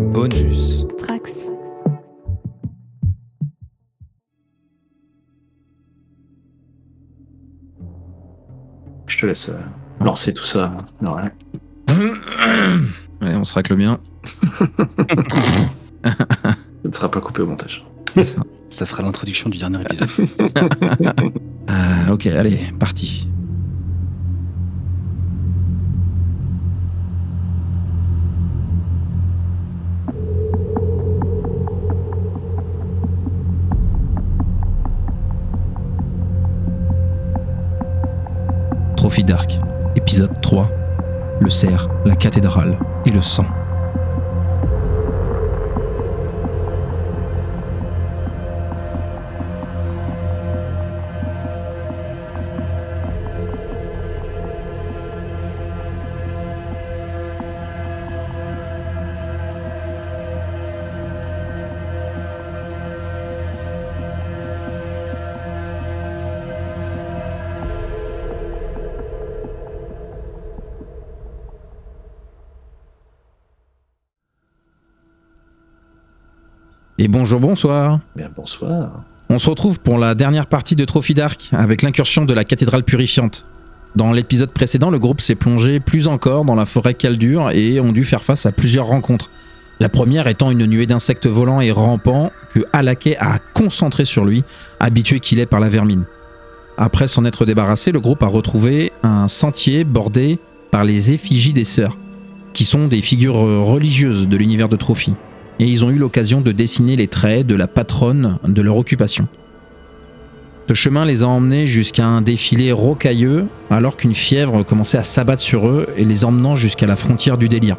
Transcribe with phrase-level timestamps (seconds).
[0.00, 0.86] Bonus.
[0.96, 1.50] Trax.
[9.06, 9.58] Je te laisse euh,
[10.02, 10.72] lancer tout ça.
[11.02, 11.30] Non, rien.
[13.20, 14.00] Allez, on se racle bien.
[14.58, 14.66] Ça
[16.84, 17.86] ne sera pas coupé au montage.
[18.70, 20.08] Ça sera l'introduction du dernier épisode.
[21.68, 23.28] Ah, ok, allez, parti.
[39.24, 39.58] Dark,
[39.96, 40.70] épisode 3.
[41.40, 43.46] Le cerf, la cathédrale et le sang.
[77.50, 77.98] Bonsoir.
[78.14, 79.02] Bien, bonsoir.
[79.28, 82.84] On se retrouve pour la dernière partie de Trophy Dark avec l'incursion de la cathédrale
[82.84, 83.44] purifiante.
[83.96, 87.90] Dans l'épisode précédent, le groupe s'est plongé plus encore dans la forêt caldure et ont
[87.90, 89.30] dû faire face à plusieurs rencontres.
[89.80, 94.44] La première étant une nuée d'insectes volants et rampants que Alaké a concentré sur lui,
[94.78, 96.04] habitué qu'il est par la vermine.
[96.78, 100.38] Après s'en être débarrassé, le groupe a retrouvé un sentier bordé
[100.70, 101.96] par les effigies des sœurs,
[102.52, 105.14] qui sont des figures religieuses de l'univers de Trophy
[105.60, 109.28] et ils ont eu l'occasion de dessiner les traits de la patronne de leur occupation.
[110.68, 115.42] Ce chemin les a emmenés jusqu'à un défilé rocailleux alors qu'une fièvre commençait à s'abattre
[115.42, 117.76] sur eux et les emmenant jusqu'à la frontière du délire.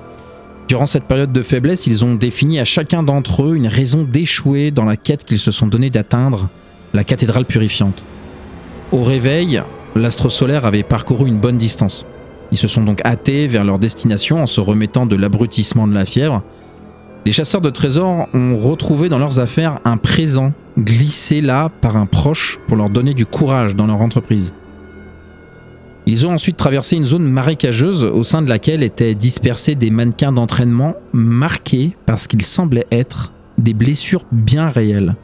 [0.68, 4.70] Durant cette période de faiblesse, ils ont défini à chacun d'entre eux une raison d'échouer
[4.70, 6.50] dans la quête qu'ils se sont donné d'atteindre,
[6.94, 8.04] la cathédrale purifiante.
[8.92, 9.64] Au réveil,
[9.96, 12.06] l'astre solaire avait parcouru une bonne distance.
[12.52, 16.06] Ils se sont donc hâtés vers leur destination en se remettant de l'abrutissement de la
[16.06, 16.44] fièvre,
[17.26, 22.06] les chasseurs de trésors ont retrouvé dans leurs affaires un présent glissé là par un
[22.08, 24.54] proche pour leur donner du courage dans leur entreprise.
[26.08, 30.32] Ils ont ensuite traversé une zone marécageuse au sein de laquelle étaient dispersés des mannequins
[30.32, 35.16] d'entraînement marqués parce qu'ils semblaient être des blessures bien réelles.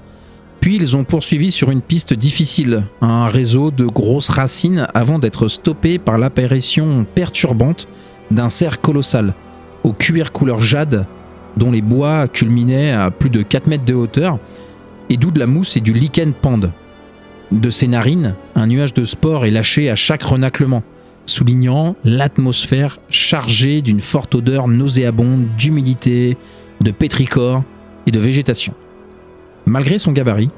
[0.60, 5.48] Puis ils ont poursuivi sur une piste difficile, un réseau de grosses racines avant d'être
[5.48, 7.88] stoppés par l'apparition perturbante
[8.30, 9.34] d'un cerf colossal,
[9.84, 11.08] au cuir couleur jade
[11.58, 14.40] dont les bois culminaient à plus de 4 mètres de hauteur,
[15.10, 16.72] et d'où de la mousse et du lichen pendent.
[17.52, 20.84] De ses narines, un nuage de spore est lâché à chaque renaclement,
[21.26, 26.38] soulignant l'atmosphère chargée d'une forte odeur nauséabonde d'humidité,
[26.82, 27.64] de pétrichor
[28.06, 28.74] et de végétation.
[29.66, 30.50] Malgré son gabarit,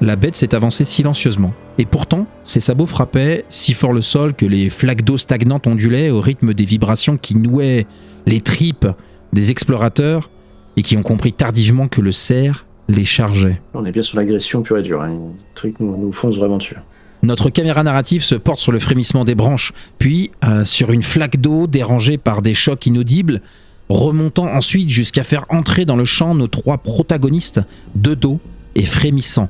[0.00, 4.46] la bête s'est avancée silencieusement, et pourtant ses sabots frappaient si fort le sol que
[4.46, 7.86] les flaques d'eau stagnantes ondulaient au rythme des vibrations qui nouaient
[8.26, 8.88] les tripes
[9.32, 10.30] des explorateurs
[10.76, 13.60] et qui ont compris tardivement que le cerf les chargeait.
[13.74, 15.02] On est bien sur l'agression pure et dure.
[15.02, 15.10] Hein.
[15.36, 16.76] Le truc nous, nous fonce vraiment dessus.
[17.22, 21.40] Notre caméra narrative se porte sur le frémissement des branches, puis euh, sur une flaque
[21.40, 23.40] d'eau dérangée par des chocs inaudibles,
[23.88, 27.60] remontant ensuite jusqu'à faire entrer dans le champ nos trois protagonistes,
[27.94, 28.38] de dos
[28.74, 29.48] et frémissants.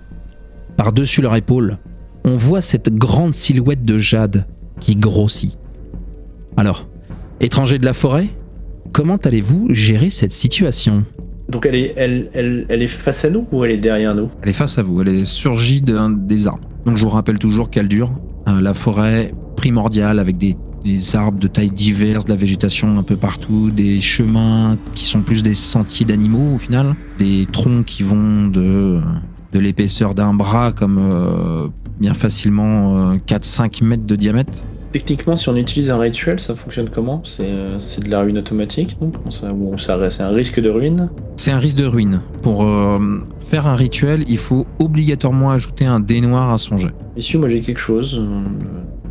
[0.76, 1.78] Par-dessus leur épaule,
[2.24, 4.46] on voit cette grande silhouette de Jade
[4.80, 5.56] qui grossit.
[6.56, 6.86] Alors,
[7.40, 8.28] étranger de la forêt,
[8.96, 11.04] comment allez-vous gérer cette situation?
[11.50, 14.30] Donc elle est, elle, elle, elle est face à nous ou elle est derrière nous?
[14.42, 16.66] Elle est face à vous, elle est surgie d'un des arbres.
[16.86, 18.10] Donc je vous rappelle toujours qu'elle dure.
[18.48, 23.02] euh, la forêt primordiale avec des, des arbres de tailles diverses, de la végétation un
[23.02, 28.02] peu partout, des chemins qui sont plus des sentiers d'animaux au final, des troncs qui
[28.02, 29.02] vont de,
[29.52, 31.68] de l'épaisseur d'un bras comme euh,
[32.00, 34.64] bien facilement euh, 4-5 mètres de diamètre.
[34.98, 37.20] Techniquement, si on utilise un rituel, ça fonctionne comment?
[37.24, 40.58] C'est euh, c'est de la ruine automatique donc Comment ça, ou ça, C'est un risque
[40.58, 41.10] de ruine?
[41.36, 42.22] C'est un risque de ruine.
[42.40, 42.98] Pour euh,
[43.40, 46.94] faire un rituel, il faut obligatoirement ajouter un dé noir à son jet.
[47.14, 48.40] Ici, moi j'ai quelque chose euh,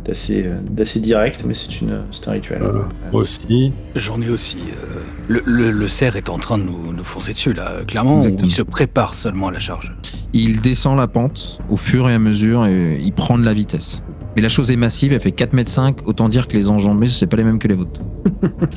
[0.04, 2.62] d'assez euh, d'assez direct, mais c'est une c'est un rituel.
[2.62, 3.70] Euh, moi aussi.
[3.94, 4.56] J'en ai aussi.
[4.58, 8.18] euh, le, le- le cerf est en train de nous, nous foncer dessus, là, clairement.
[8.42, 9.94] Il se prépare seulement à la charge.
[10.32, 14.04] Il descend la pente au fur et à mesure et il prend de la vitesse.
[14.36, 17.06] Mais la chose est massive, elle fait 4 mètres 5, autant dire que les enjambées,
[17.06, 18.02] c'est pas les mêmes que les vôtres.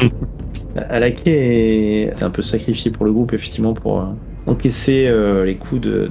[0.89, 4.05] Alake est un peu sacrifié pour le groupe, effectivement, pour euh,
[4.47, 6.09] encaisser euh, les coups de-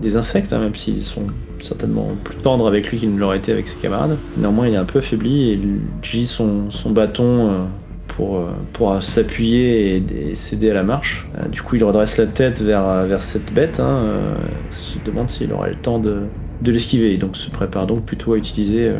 [0.00, 1.24] des, insectes, hein, même s'ils sont
[1.58, 4.16] certainement plus tendres avec lui qu'il ne l'aurait été avec ses camarades.
[4.36, 7.50] Néanmoins, il est un peu affaibli et il utilise son, bâton
[8.20, 11.26] euh, pour, s'appuyer et, et céder à la marche.
[11.50, 14.04] Du coup, il redresse la tête vers, cette bête, hein,
[14.70, 16.20] se demande s'il aura le temps de,
[16.62, 17.16] de l'esquiver.
[17.16, 18.96] Donc se prépare donc plutôt à utiliser euh,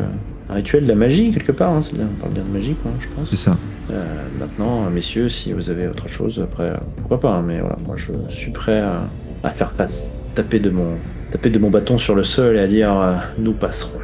[0.49, 1.71] un rituel de la magie quelque part.
[1.73, 3.29] Hein, on parle bien de magie, quoi, je pense.
[3.29, 3.57] C'est ça.
[3.91, 4.03] Euh,
[4.39, 7.31] maintenant, messieurs, si vous avez autre chose, après, pourquoi pas.
[7.35, 9.01] hein, mais voilà, moi, je suis prêt à,
[9.43, 10.95] à faire face, taper de mon,
[11.31, 13.99] taper de mon bâton sur le sol et à dire, euh, nous passerons.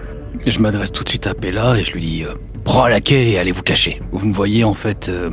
[0.46, 2.34] Et je m'adresse tout de suite à Pella et je lui dis euh,
[2.64, 4.00] Prends la quai et allez vous cacher.
[4.12, 5.30] Vous me voyez en fait euh,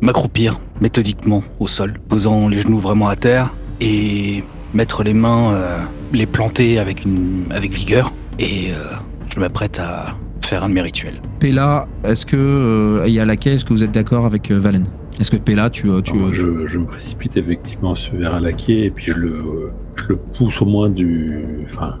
[0.00, 4.42] m'accroupir méthodiquement au sol, posant les genoux vraiment à terre et
[4.74, 5.78] mettre les mains, euh,
[6.14, 8.12] les planter avec, une, avec vigueur.
[8.38, 8.94] Et euh,
[9.34, 11.20] je m'apprête à faire un de mes rituels.
[11.40, 14.84] Pella, est-ce que, euh, et à laquelle, est-ce que vous êtes d'accord avec euh, Valen?
[15.20, 18.86] Est-ce que Pella, tu, euh, tu, Alors, tu- je, je me précipite effectivement vers Alaké
[18.86, 21.38] et puis je le, je le pousse au moins du.
[21.72, 21.94] Enfin,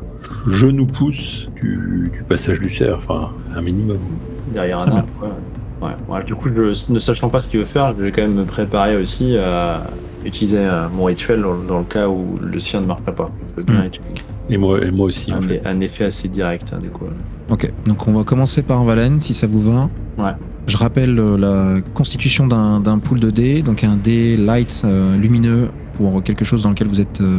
[0.50, 3.98] je nous pousse du, du passage du cerf, enfin, un minimum.
[4.52, 5.36] Derrière un Très arbre, quoi.
[5.84, 8.22] Ouais, ouais, du coup, je, ne sachant pas ce qu'il veut faire, je vais quand
[8.22, 9.82] même me préparer aussi à
[10.24, 13.30] utiliser euh, mon rituel dans, dans le cas où le sien ne marcherait pas.
[13.56, 13.60] Mm.
[13.60, 15.62] utiliser Et moi, et moi aussi, en un, fait.
[15.64, 17.04] un effet assez direct, hein, du coup.
[17.50, 19.90] Ok, donc on va commencer par Valen, si ça vous va.
[20.16, 20.32] Ouais.
[20.66, 25.68] Je rappelle euh, la constitution d'un pool de dés, donc un dé light euh, lumineux
[25.94, 27.38] pour quelque chose dans lequel vous êtes, euh,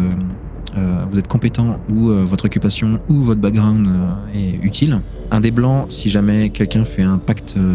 [0.78, 5.02] euh, vous êtes compétent ou euh, votre occupation ou votre background euh, est utile.
[5.32, 7.74] Un dé blanc si jamais quelqu'un fait un pacte euh,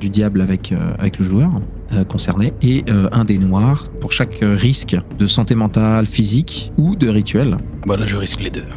[0.00, 1.50] du diable avec, euh, avec le joueur
[1.92, 2.52] euh, concerné.
[2.62, 7.56] Et euh, un dé noir pour chaque risque de santé mentale, physique ou de rituel.
[7.86, 8.64] Bah là, je risque les deux.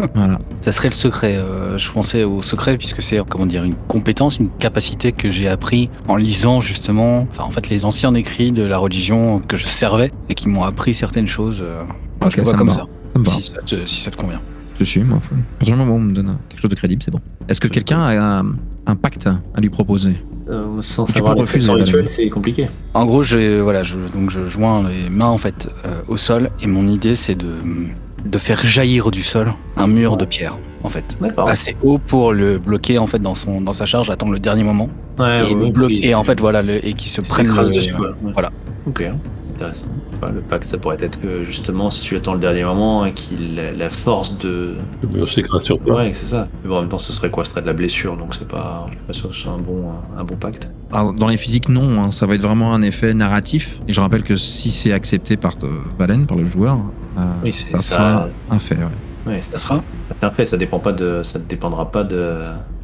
[0.14, 0.38] Voilà.
[0.62, 1.36] Ça serait le secret.
[1.36, 5.46] euh, je pensais au secret puisque c'est comment dire une compétence, une capacité que j'ai
[5.46, 9.66] appris en lisant justement, enfin en fait les anciens écrits de la religion que je
[9.66, 11.60] servais et qui m'ont appris certaines choses.
[11.62, 11.82] euh,
[12.22, 12.86] Ok, je le vois ça comme ça.
[13.12, 13.32] Ça me va.
[13.32, 14.40] Si ça, te, si ça te convient.
[14.78, 15.18] Je suis, moi.
[15.20, 17.20] faut- À partir du moment où on me donne quelque chose de crédible, c'est bon.
[17.48, 18.46] Est-ce que quelqu'un a un,
[18.86, 20.16] un pacte à lui proposer?
[20.50, 22.68] Euh, sans Tu savoir peux refuser, c'est compliqué.
[22.94, 26.50] En gros, je voilà, je donc je joins les mains en fait euh, au sol
[26.60, 27.54] et mon idée c'est de
[28.24, 31.16] de faire jaillir du sol un mur de pierre en fait.
[31.46, 34.62] Assez haut pour le bloquer en fait dans son dans sa charge, attendre le dernier
[34.64, 34.88] moment.
[35.18, 37.74] Ouais, et, ouais, le bloquer- et en fait voilà le, et qui se s'écrase le-
[37.76, 37.94] dessus,
[38.34, 38.50] voilà.
[38.86, 39.04] Ok,
[39.60, 39.88] intéressant.
[40.16, 43.12] Enfin, le pacte, ça pourrait être que justement, si tu attends le dernier moment et
[43.12, 44.76] qu'il a la force de.
[45.02, 45.96] Le mur s'écrase sur toi.
[45.96, 46.48] Ouais, c'est ça.
[46.62, 47.44] Mais bon, en même temps, ce serait quoi?
[47.44, 48.86] Ce serait de la blessure, donc c'est pas.
[48.88, 50.68] Je suis pas sûr que ce soit un bon, un bon pacte.
[50.92, 52.02] Alors, dans les physiques, non.
[52.02, 53.80] hein, ça va être vraiment un effet narratif.
[53.86, 55.68] Et je rappelle que si c'est accepté par euh,
[55.98, 56.78] Valen, par le joueur,
[57.18, 57.80] euh, Oui, ça ça.
[57.80, 58.76] sera un fait.
[58.76, 58.84] ouais.
[59.34, 59.82] Ouais, Ça sera.
[60.18, 61.22] c'est un fait, ça dépend pas de.
[61.22, 62.38] Ça ne dépendra pas de,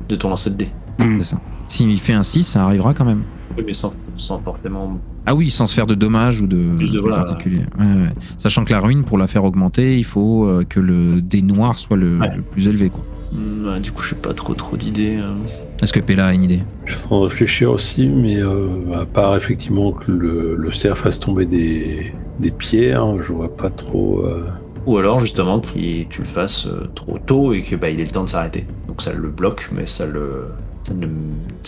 [0.08, 0.70] de ton lancer de dés.
[0.98, 1.36] C'est ça.
[1.66, 3.22] S'il fait un 6, ça arrivera quand même.
[3.56, 4.98] Oui, mais sans, sans forcément.
[5.26, 7.16] Ah oui, sans se faire de dommages ou de, Plus de voilà.
[7.16, 7.64] particuliers.
[7.78, 8.12] Ouais, ouais.
[8.38, 11.78] Sachant que la ruine, pour la faire augmenter, il faut euh, que le dé noir
[11.78, 12.36] soit le, Ouais.
[12.36, 12.90] le plus élevé.
[12.90, 13.02] quoi.
[13.32, 15.16] Hmm, du coup, je sais pas trop trop d'idées.
[15.20, 15.34] euh.
[15.82, 16.60] Est-ce que Pella a une idée?
[16.84, 20.70] Je suis en train de réfléchir aussi, mais euh, à part effectivement que le, le
[20.72, 24.22] cerf fasse tomber des, des pierres, je vois pas trop.
[24.24, 24.44] euh,
[24.86, 28.04] Ou alors, justement, qu'il tu le fasses euh, trop tôt et que bah, il ait
[28.04, 28.64] le temps de s'arrêter.
[28.86, 30.44] Donc ça le bloque, mais ça le.
[30.82, 31.06] Ça ne,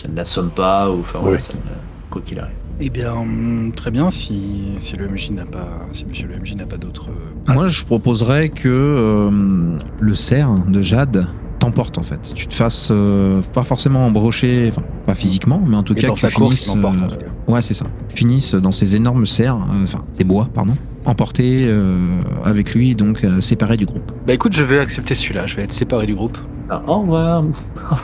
[0.01, 1.39] ça ne l'assomme pas, ou enfin voilà, Ouais.
[1.39, 2.55] ça ne- quoi qu'il arrive.
[2.81, 4.09] Eh bien, hum, très bien.
[4.09, 7.09] Si, si le MJ n'a pas, si Monsieur le MJ n'a pas d'autres.
[7.09, 11.27] euh, Moi, je proposerais que euh, le cerf de Jade
[11.59, 12.21] t'emporte en fait.
[12.33, 16.07] Tu te fasses euh, pas forcément embrocher, enfin pas physiquement, mais en tout et cas
[16.07, 16.73] dans que sa tu course, finisses.
[16.73, 17.51] il l'emporte, en euh, tout cas.
[17.53, 17.85] ouais, c'est ça.
[18.07, 20.73] Finisse dans ces énormes cerfs, euh, enfin ces bois, pardon,
[21.03, 24.09] emportés euh, avec lui, donc euh, séparés du groupe.
[24.25, 25.47] Bah écoute, je vais accepter celui-là.
[25.47, 26.37] Je vais être séparé du groupe.
[26.69, 27.43] Ah, au revoir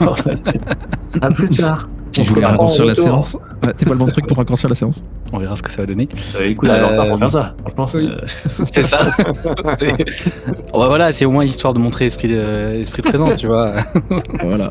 [1.22, 1.88] À plus tard
[2.22, 4.74] Si voulais fera raccourcir la séance, ouais, c'est pas le bon truc pour raccourcir la
[4.74, 5.02] séance.
[5.32, 6.08] On verra ce que ça va donner.
[6.34, 7.86] D'aller en retard pour Euh, faire ça, franchement.
[7.94, 8.10] oui.
[8.10, 9.00] euh, C'est ça.
[9.78, 9.92] C'est-
[10.72, 13.72] Bon, bah voilà, c'est au moins histoire de montrer esprit, de- esprit présent, tu vois.
[14.42, 14.70] Voilà.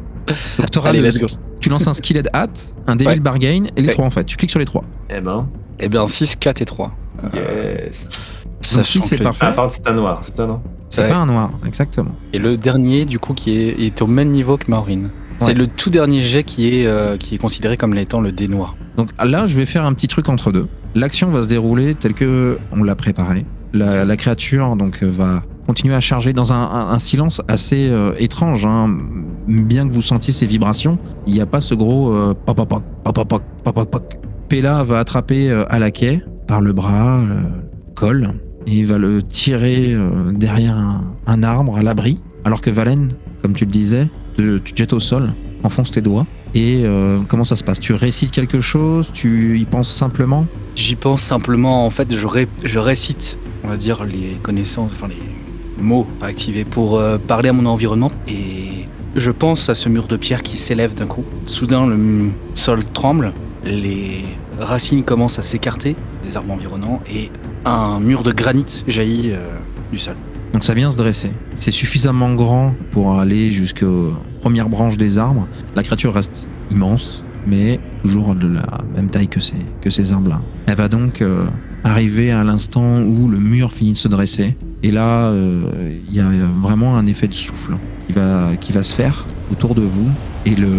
[0.59, 1.27] Donc t'auras Allez, le- let's go.
[1.59, 2.47] tu lances un skilled hat,
[2.87, 3.19] un devil Ouais.
[3.19, 3.93] bargain et les Ouais.
[3.93, 4.23] trois en fait.
[4.23, 4.83] Tu cliques sur les trois.
[5.09, 5.47] Eh ben,
[5.79, 6.91] Eh bien, 6, 4 et 3.
[7.33, 8.09] yes.
[8.75, 10.61] Donc si c'est que- parfait, Ah, c'est un noir, c'est ça, non?
[10.89, 11.09] C'est Ouais.
[11.09, 12.11] pas un noir, exactement.
[12.33, 15.09] Et le dernier, du coup, qui est, est au même niveau que Maureen.
[15.39, 18.75] C'est le tout dernier jet qui est, euh, qui est considéré comme étant le dénoir.
[18.97, 20.67] Donc là, je vais faire un petit truc entre deux.
[20.95, 23.45] L'action va se dérouler telle que on l'a préparée.
[23.73, 28.65] La, créature donc va continuer à charger dans un, silence assez euh, étrange.
[28.65, 28.97] Hein.
[29.47, 32.13] Bien que vous sentiez ces vibrations, il n'y a pas ce gros.
[32.13, 32.33] Euh,
[34.47, 38.29] Pella va attraper euh, Alaquet par le bras, le col,
[38.67, 39.97] et il va le tirer
[40.31, 43.09] derrière un, un arbre à l'abri, alors que Valen,
[43.41, 46.25] comme tu le disais, tu te jettes au sol, enfonce tes doigts.
[46.53, 47.79] Et euh, comment ça se passe?
[47.79, 49.09] Tu récites quelque chose?
[49.13, 50.45] Tu y penses simplement?
[50.75, 55.07] J'y pense simplement, en fait, je, ré- je récite, on va dire, les connaissances, enfin
[55.09, 58.11] les mots à activer pour euh, parler à mon environnement.
[58.27, 61.25] Et je pense à ce mur de pierre qui s'élève d'un coup.
[61.45, 63.33] Soudain, le sol tremble,
[63.65, 64.23] les
[64.59, 67.31] racines commencent à s'écarter des arbres environnants et
[67.65, 69.39] un mur de granit jaillit euh,
[69.91, 70.15] du sol.
[70.55, 71.33] Donc ça vient se dresser.
[71.55, 75.49] C'est suffisamment grand pour aller jusqu'aux premières branches des arbres.
[75.75, 80.41] La créature reste immense, mais toujours de la même taille que ces, que ces arbres-là.
[80.67, 81.45] Elle va donc euh,
[81.83, 84.55] arriver à l'instant où le mur finit de se dresser.
[84.81, 86.29] Et là, euh, il y a
[86.61, 87.75] vraiment un effet de souffle
[88.07, 88.13] qui
[88.71, 90.07] va, se faire autour de vous.
[90.45, 90.69] Et le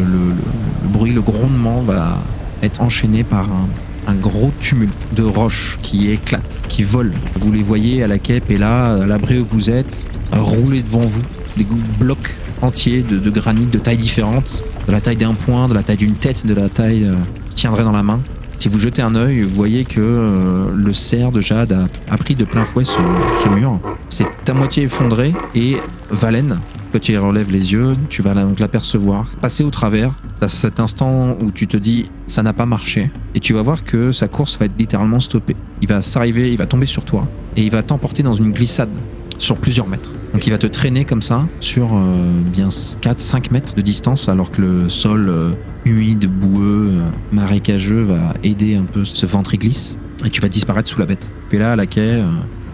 [0.90, 2.16] bruit, le grondement va
[2.62, 3.68] être enchaîné par un,
[4.06, 7.14] un gros tumulte de roches qui éclatent, qui volent.
[7.36, 11.00] Vous les voyez à la quête et là, à l'abri où vous êtes, rouler devant
[11.00, 11.22] vous,
[11.56, 11.66] des
[11.98, 15.96] blocs entiers de, granit de tailles différentes, de la taille d'un point, de la taille
[15.96, 17.14] d'une tête, de la taille euh,
[17.50, 18.20] qui tiendrait dans la main.
[18.58, 22.34] Si vous jetez un œil, vous voyez que euh, le cerf de Jade a, pris
[22.34, 22.98] de plein fouet ce,
[23.42, 23.80] ce mur.
[24.08, 25.76] C'est à moitié effondré et
[26.10, 26.58] Valen,
[26.96, 30.14] quand tu relèves les yeux, tu vas donc l'apercevoir, passer au travers.
[30.40, 33.84] T'as cet instant où tu te dis ça n'a pas marché et tu vas voir
[33.84, 35.56] que sa course va être littéralement stoppée.
[35.82, 38.88] Il va s'arriver, il va tomber sur toi et il va t'emporter dans une glissade
[39.36, 40.10] sur plusieurs mètres.
[40.32, 44.50] Donc il va te traîner comme ça sur euh, bien 4-5 mètres de distance alors
[44.50, 45.52] que le sol euh,
[45.84, 50.98] humide, boueux, euh, marécageux va aider un peu ce ventriglisse et tu vas disparaître sous
[50.98, 51.30] la bête.
[51.50, 52.24] Puis là, à la quai,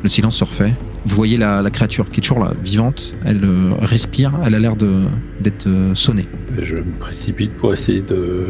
[0.04, 0.74] le silence se refait.
[1.04, 4.76] Vous voyez la, créature qui est toujours là, vivante, elle euh, respire, elle a l'air
[4.76, 6.28] d'être euh, sonnée.
[6.61, 8.47] Je me précipite pour essayer de,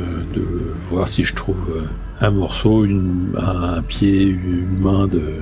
[0.90, 1.86] voir si je trouve euh,
[2.20, 2.84] un morceau,
[3.36, 5.40] un pied, une main de,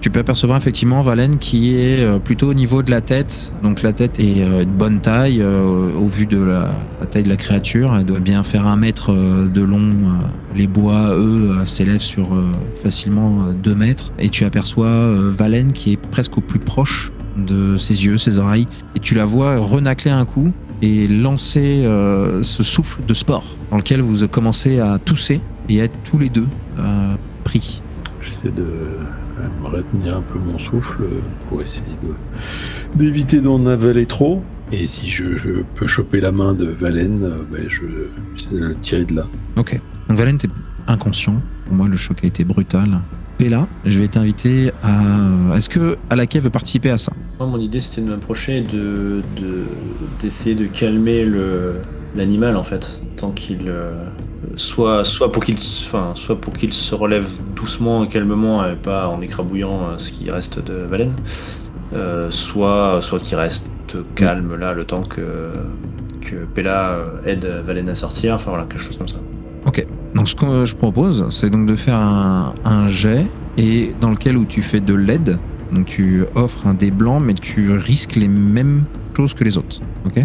[0.00, 3.52] Tu peux apercevoir effectivement Valen qui est euh, plutôt au niveau de la tête.
[3.62, 6.70] Donc la tête est euh, de bonne taille euh, au vu de la,
[7.10, 7.96] taille de la créature.
[7.96, 9.90] Elle doit bien faire un mètre de long.
[10.54, 12.28] Les bois, eux, s'élèvent sur
[12.74, 14.12] facilement deux mètres.
[14.18, 18.68] Et tu aperçois Valen qui est presque au plus proche de ses yeux, ses oreilles.
[18.94, 21.82] Et tu la vois renacler un coup et lancer
[22.42, 26.48] ce souffle de sport dans lequel vous commencez à tousser et être tous les deux
[27.44, 27.82] pris.
[28.26, 28.98] J'essaie de euh,
[29.62, 34.42] me retenir un peu mon souffle euh, pour essayer de- d'éviter d'en avaler trop.
[34.72, 37.82] Et si je, je peux choper la main de Valen, euh, ben, je
[38.34, 39.26] j'essaie de le tirer de là.
[39.56, 39.80] Ok.
[40.08, 40.48] Donc Valen, t'es
[40.88, 41.40] inconscient.
[41.66, 43.00] Pour moi, le choc a été brutal.
[43.38, 45.54] Pella, je vais t'inviter à.
[45.56, 47.12] Est-ce que Alaka veut participer à ça?
[47.38, 49.64] Moi, mon idée, c'était de m'approcher et de de-
[50.20, 51.74] d'essayer de, calmer le
[52.16, 53.92] l'animal en fait, tant qu'il euh,
[54.56, 58.74] soit soit pour qu'il se- enfin soit pour qu'il se relève doucement et calmement et
[58.74, 61.12] pas en écrabouillant euh, ce qui reste de Valen,
[61.94, 63.68] euh, soit soit qu'il reste
[64.14, 65.52] calme là le temps que
[66.20, 69.18] que Pella euh, aide Valen à sortir, enfin voilà quelque chose comme ça.
[70.16, 73.26] Donc, ce que je propose, c'est donc de faire un, jet
[73.58, 75.38] et dans lequel où tu fais de l'aide.
[75.72, 78.84] Donc, tu offres un dé blanc, mais tu risques les mêmes
[79.14, 79.82] choses que les autres.
[80.06, 80.24] Ok?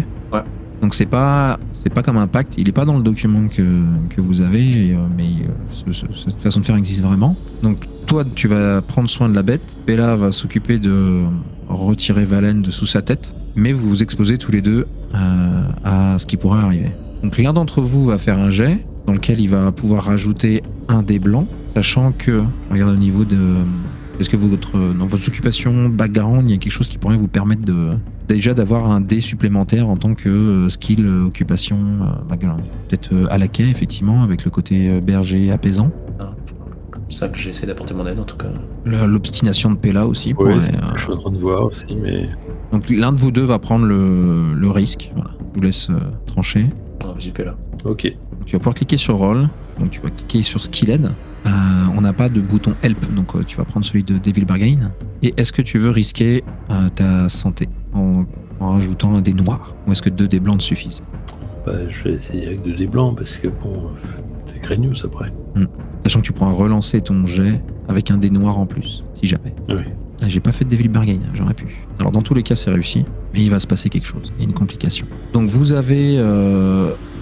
[0.82, 2.54] Donc, c'est pas, c'est pas comme un pacte.
[2.58, 3.62] Il est pas dans le document que,
[4.10, 7.36] que vous avez, euh, mais euh, ce- ce- cette façon de faire existe vraiment.
[7.62, 9.76] Donc, toi, tu vas prendre soin de la bête.
[9.86, 11.22] Bella va s'occuper de
[11.68, 13.34] retirer Valen de sous sa tête.
[13.54, 16.90] Mais vous vous exposez tous les deux euh, à ce qui pourrait arriver.
[17.22, 21.02] Donc, l'un d'entre vous va faire un jet dans lequel il va pouvoir rajouter un
[21.02, 23.38] dé blanc, sachant que, regarde au niveau de.
[24.20, 27.28] Est-ce que votre, dans votre occupation, background, il y a quelque chose qui pourrait vous
[27.28, 27.96] permettre de
[28.28, 32.62] déjà d'avoir un dé supplémentaire en tant que euh, skill, euh, occupation, euh, background?
[32.88, 35.90] Peut-être euh, à la quai, effectivement, avec le côté euh, berger apaisant.
[36.90, 38.52] Comme ça que j'essaie d'apporter mon aide en tout cas.
[38.84, 40.28] L'obstination de Pella aussi.
[40.28, 42.28] Oui, pourrait, c'est euh, ce que je suis en train de voir aussi, mais
[42.70, 45.10] donc l'un de vous deux va prendre le, le risque.
[45.14, 45.30] Voilà.
[45.40, 45.94] Je vous laisse euh,
[46.26, 46.66] trancher.
[47.02, 47.56] Ah, vas-y, Pella.
[47.84, 48.04] ok.
[48.04, 49.48] Donc, tu vas pouvoir cliquer sur Roll.
[49.80, 51.10] Donc tu vas cliquer sur Skill Aid.
[51.46, 51.50] Euh,
[51.96, 54.92] on n'a pas de bouton Help, donc euh, tu vas prendre celui de Devil Bargain.
[55.22, 58.24] Et est-ce que tu veux risquer euh, ta santé en,
[58.60, 61.02] en rajoutant un dé noir Ou est-ce que deux dés blancs te suffisent?
[61.66, 63.90] Bah, je vais essayer avec deux dés blancs parce que bon,
[64.46, 65.32] c'est craignos après.
[66.02, 69.54] Sachant que tu pourras relancer ton jet avec un dé noir en plus, si jamais.
[69.68, 69.82] Oui.
[70.20, 71.84] Ah, J'ai pas fait de Devil Bargain, j'aurais pu.
[71.98, 74.32] Alors dans tous les cas, c'est réussi, mais il va se passer quelque chose.
[74.36, 75.06] Il y a une complication.
[75.32, 76.16] Donc vous avez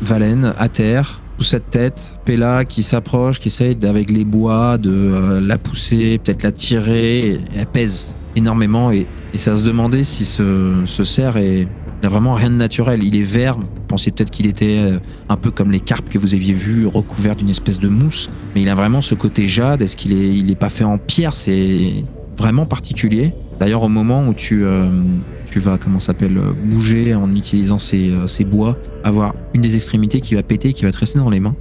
[0.02, 5.40] Valen à terre, cette tête, Pella qui s'approche, qui essaye avec les bois de euh,
[5.40, 11.04] la pousser, peut-être la tirer, elle pèse énormément et, ça se demandait si ce, ce
[11.04, 11.68] cerf est,
[12.02, 13.04] il a vraiment rien de naturel.
[13.04, 16.18] Il est vert, vous pensiez peut-être qu'il était euh, un peu comme les carpes que
[16.18, 19.82] vous aviez vues, recouvert d'une espèce de mousse, mais il a vraiment ce côté jade.
[19.82, 21.36] Est-ce qu'il est, il est pas fait en pierre?
[21.36, 22.04] C'est
[22.36, 23.34] vraiment particulier.
[23.58, 24.90] D'ailleurs, au moment où tu, euh,
[25.50, 29.74] tu vas, comment s'appelle, euh, bouger en utilisant ces, euh, ces bois, avoir une des
[29.74, 31.56] extrémités qui va péter, qui va te rester dans les mains,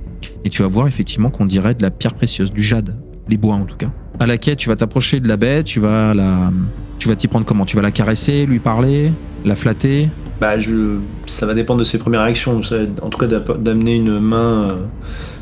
[0.46, 2.96] et tu vas voir effectivement qu'on dirait de la pierre précieuse, du jade,
[3.28, 3.92] les bois en tout cas.
[4.20, 6.52] À la quête, tu vas t'approcher de la bête, tu vas la,
[7.00, 7.66] tu vas t'y prendre comment?
[7.66, 9.12] Tu vas la caresser, lui parler,
[9.46, 10.10] la flatter?
[10.42, 10.98] Bah, je...
[11.26, 12.62] ça va dépendre de ses premières réactions.
[12.64, 14.76] Ça- En tout cas, d'amener une main, euh,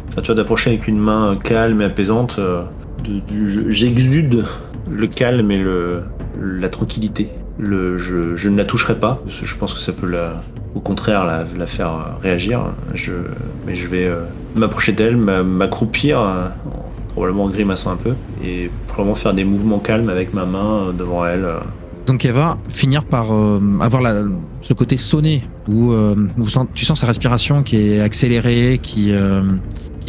[0.09, 2.39] enfin, tu vois, d'approcher avec une main calme et apaisante.
[3.69, 4.45] J'exude
[4.89, 6.03] le calme et le,
[6.41, 7.29] la tranquillité.
[7.59, 10.07] Je, ne la toucherai pas, parce que je pense que ça peut
[10.75, 12.61] au contraire la, faire euh, réagir.
[13.65, 14.21] Mais je vais euh,
[14.55, 19.43] m'approcher d'elle, m'a- m'accroupir, euh, en- probablement en grimaçant un peu, et probablement faire des
[19.43, 21.47] mouvements calmes avec ma main devant elle.
[22.05, 23.31] Donc elle va finir par
[23.81, 24.03] avoir
[24.61, 25.91] ce côté sonné, où
[26.75, 29.11] tu sens sa respiration qui est accélérée, qui,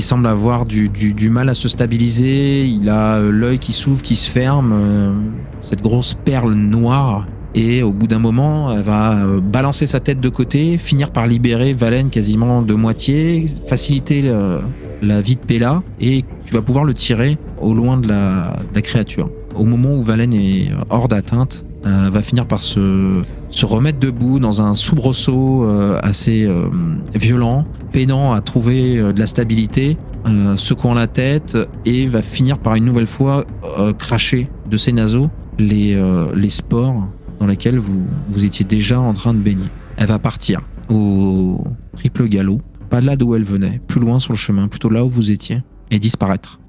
[0.00, 2.66] semble avoir du, du- mal à se stabiliser.
[2.66, 5.22] Il a l'œil qui s'ouvre, qui se ferme,
[5.62, 7.26] cette grosse perle noire.
[7.54, 11.26] Et au bout d'un moment, elle va euh, balancer sa tête de côté, finir par
[11.26, 14.60] libérer Valen quasiment de moitié, faciliter le-
[15.02, 19.30] la vie de Pella, et tu vas pouvoir le tirer au loin de la, créature.
[19.56, 23.22] Au moment où Valen est hors d'atteinte, euh, va finir par se,
[23.62, 26.68] remettre debout dans un soubresaut euh, assez euh,
[27.14, 32.58] violent, peinant à trouver euh, de la stabilité, euh, secouant la tête et va finir
[32.58, 33.44] par une nouvelle fois
[33.78, 37.08] euh, cracher de ses naseaux les, euh, les spores
[37.40, 39.68] dans lesquels vous, vous étiez déjà en train de baigner.
[39.96, 41.64] Elle va partir au
[41.96, 45.04] triple galop, pas de là d'où elle venait, plus loin sur le chemin, plutôt là
[45.04, 46.60] où vous étiez, et disparaître.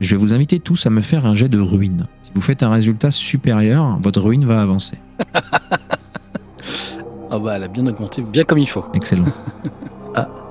[0.00, 2.06] Je vais vous inviter tous à me faire un jet de ruine.
[2.22, 4.96] Si vous faites un résultat supérieur, votre ruine va avancer.
[7.30, 8.86] Ah bah, elle a bien augmenté, bien comme il faut.
[8.94, 9.26] Excellent.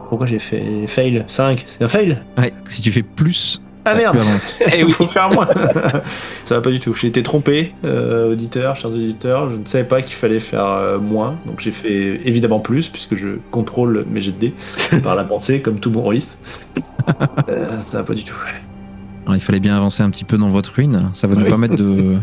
[0.09, 1.25] Pourquoi j'ai fait fail?
[1.27, 2.17] 5 C'est un fail?
[2.37, 4.19] Ouais, si tu fais plus, Ah merde.
[4.73, 5.47] Eh oui, faut faire moins.
[6.43, 6.93] ça va pas du tout.
[6.93, 9.49] J'ai été trompé, euh, auditeurs, chers auditeurs.
[9.49, 13.15] Je ne savais pas qu'il fallait faire euh, moins, donc j'ai fait évidemment plus puisque
[13.15, 14.53] je contrôle mes jets de dés
[15.03, 16.43] par la pensée, comme tout bon rôliste.
[17.47, 18.35] Euh, ça va pas du tout.
[19.25, 21.09] Alors, il fallait bien avancer un petit peu dans votre ruine.
[21.13, 21.47] Ça va nous Oui.
[21.47, 22.17] permettre de,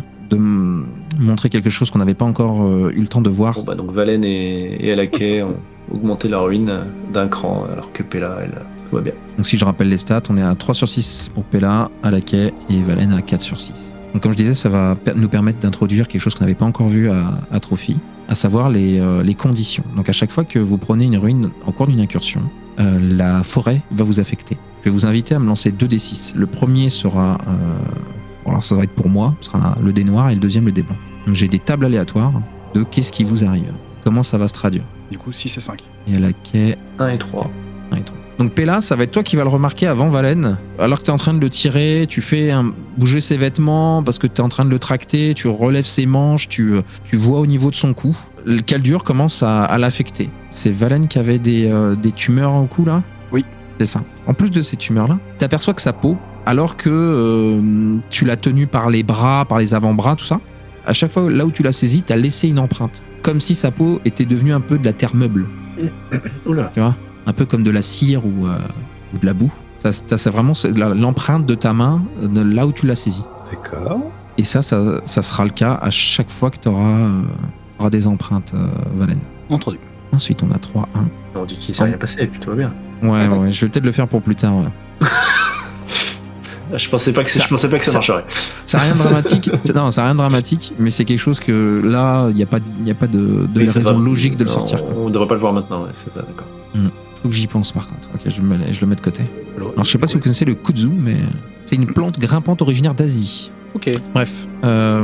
[1.18, 3.54] montrer quelque chose qu'on n'avait pas encore euh, eu le temps de voir.
[3.54, 5.54] Bon bah donc Valen et, et Alaké ont
[5.92, 6.80] augmenté leur ruine
[7.12, 9.12] d'un cran, alors que Pella, elle, tout va bien.
[9.36, 12.52] Donc si je rappelle les stats, on est à 3 sur 6 pour Pella, Alaké
[12.70, 13.94] et Valen à 4 sur 6.
[14.12, 16.88] Donc comme je disais, ça va nous permettre d'introduire quelque chose qu'on n'avait pas encore
[16.88, 19.82] vu à, à Trophy, à savoir les, euh, les conditions.
[19.96, 22.40] Donc à chaque fois que vous prenez une ruine en cours d'une incursion,
[22.78, 24.56] euh, la forêt va vous affecter.
[24.80, 26.36] Je vais vous inviter à me lancer 2 d6.
[26.36, 27.38] Le premier sera...
[27.48, 27.78] Euh,
[28.44, 30.66] bon, alors ça va être pour moi, ce sera le dé noir et le deuxième
[30.66, 30.96] le dé blanc.
[31.26, 32.32] Donc j'ai des tables aléatoires
[32.74, 33.72] de qu'est-ce qui vous arrive.
[34.04, 34.84] Comment ça va se traduire?
[35.10, 35.82] Du coup, 6 et 5.
[36.08, 37.50] Et Alaké 1 et 3.
[37.92, 38.16] un et trois.
[38.38, 40.58] Donc Pella, ça va être toi qui vas le remarquer avant Valen.
[40.78, 44.02] Alors que tu es en train de le tirer, tu fais un- bouger ses vêtements
[44.02, 47.16] parce que tu es en train de le tracter, tu relèves ses manches, tu, tu
[47.16, 48.16] vois au niveau de son cou.
[48.44, 50.30] Le caldur commence à, à l'affecter.
[50.50, 53.02] C'est Valen qui avait des, euh, des tumeurs au cou là?
[53.30, 53.44] Oui.
[53.78, 54.02] C'est ça.
[54.26, 58.36] En plus de ces tumeurs-là, tu aperçois que sa peau, alors que euh, tu l'as
[58.36, 60.40] tenu par les bras, par les avant-bras, tout ça,
[60.86, 63.02] à chaque fois là où tu l'as saisi, tu as laissé une empreinte.
[63.22, 65.46] Comme si sa peau était devenue un peu de la terre meuble
[66.46, 66.72] Oula.
[67.26, 68.58] Un peu comme de la cire ou, euh,
[69.14, 69.52] ou de la boue.
[69.78, 72.96] Ça, ça, c'est vraiment c'est l'empreinte de ta main euh, de là où tu l'as
[72.96, 73.24] saisie.
[73.50, 74.00] D'accord.
[74.38, 77.08] Et ça, ça, ça sera le cas à chaque fois que tu auras,
[77.90, 79.18] des empreintes, euh, Valen.
[79.50, 79.78] Entendu.
[80.12, 81.38] Ensuite, on a 3, 1.
[81.38, 82.72] On dit qu'il s'est rien passé et puis tout va bien.
[83.02, 84.54] Ouais, ouais, je vais peut-être le faire pour plus tard.
[84.56, 85.06] ouais.
[86.76, 88.24] Je pensais pas que, Ça- je pensais pas que ça, ça- marcherait.
[88.66, 89.50] Ça n'a rien de dramatique.
[89.62, 92.42] c'est- non, ça n'a rien de dramatique, mais c'est quelque chose que là, il n'y
[92.42, 94.04] a pas, il y a pas de, raison va.
[94.04, 94.82] logique de le sortir.
[94.82, 94.92] quoi.
[94.96, 96.46] On devrait pas le voir maintenant, ouais, c'est ça, d'accord.
[97.24, 98.10] Faut que j'y pense par contre.
[98.14, 99.22] Ok, je, me, je le mets de côté.
[99.56, 101.16] Alors, je sais pas si vous connaissez le kudzu, mais
[101.64, 103.50] c'est une plante grimpante originaire d'Asie.
[103.74, 103.90] Ok.
[104.12, 105.02] Bref, euh,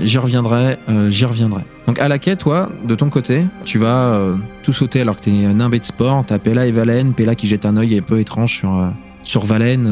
[0.00, 1.62] j'y reviendrai, euh, j'y reviendrai.
[1.88, 5.22] Donc à la quai, toi, de ton côté, tu vas euh, tout sauter alors que
[5.22, 6.22] t'es un nimbé de sport.
[6.24, 8.88] T'as Pella et Valen, Pella qui jette un œil un peu étrange sur,
[9.24, 9.88] sur Valen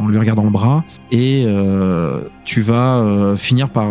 [0.00, 0.84] en lui regardant le bras.
[1.10, 1.44] Et
[2.44, 3.88] tu vas finir par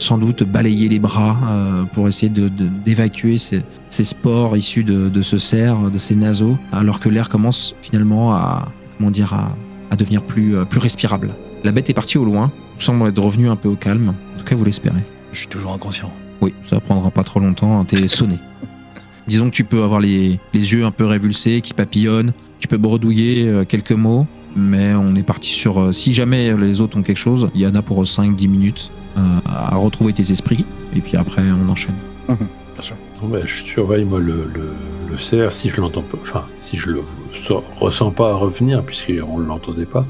[0.00, 4.82] sans doute balayer les bras euh, pour essayer de- de- d'évacuer ces, ces spores issus
[4.84, 9.32] de, de ce cerf, de ces naseaux, alors que l'air commence finalement à, comment dire,
[9.34, 9.54] à,
[9.90, 11.30] à devenir plus, euh, plus respirable.
[11.64, 14.14] La bête est partie au loin, semble être revenue un peu au calme.
[14.34, 15.02] En tout cas, vous l'espérez.
[15.32, 16.10] Je suis toujours inconscient.
[16.40, 18.36] Oui, ça prendra pas trop longtemps, hein, t'es sonné.
[19.28, 22.78] Disons que tu peux avoir les, les yeux un peu révulsés, qui papillonnent, tu peux
[22.78, 25.94] bredouiller euh, quelques mots, mais on est parti sur...
[25.94, 29.76] si jamais les autres ont quelque chose, il y en a pour 5-10 minutes à
[29.76, 31.94] retrouver tes esprits, et puis après on enchaîne.
[32.28, 32.38] Bien
[32.80, 32.96] sûr.
[33.20, 34.72] Bon, ben, je surveille moi le, le,
[35.10, 37.00] le cerf si je l'entends pas, enfin si je le
[37.34, 40.06] so- ressens pas revenir puisqu'on ne l'entendait pas.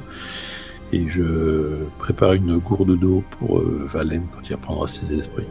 [0.92, 1.22] Et je
[1.98, 5.44] prépare une gourde d'eau pour euh, Valen quand il reprendra ses esprits.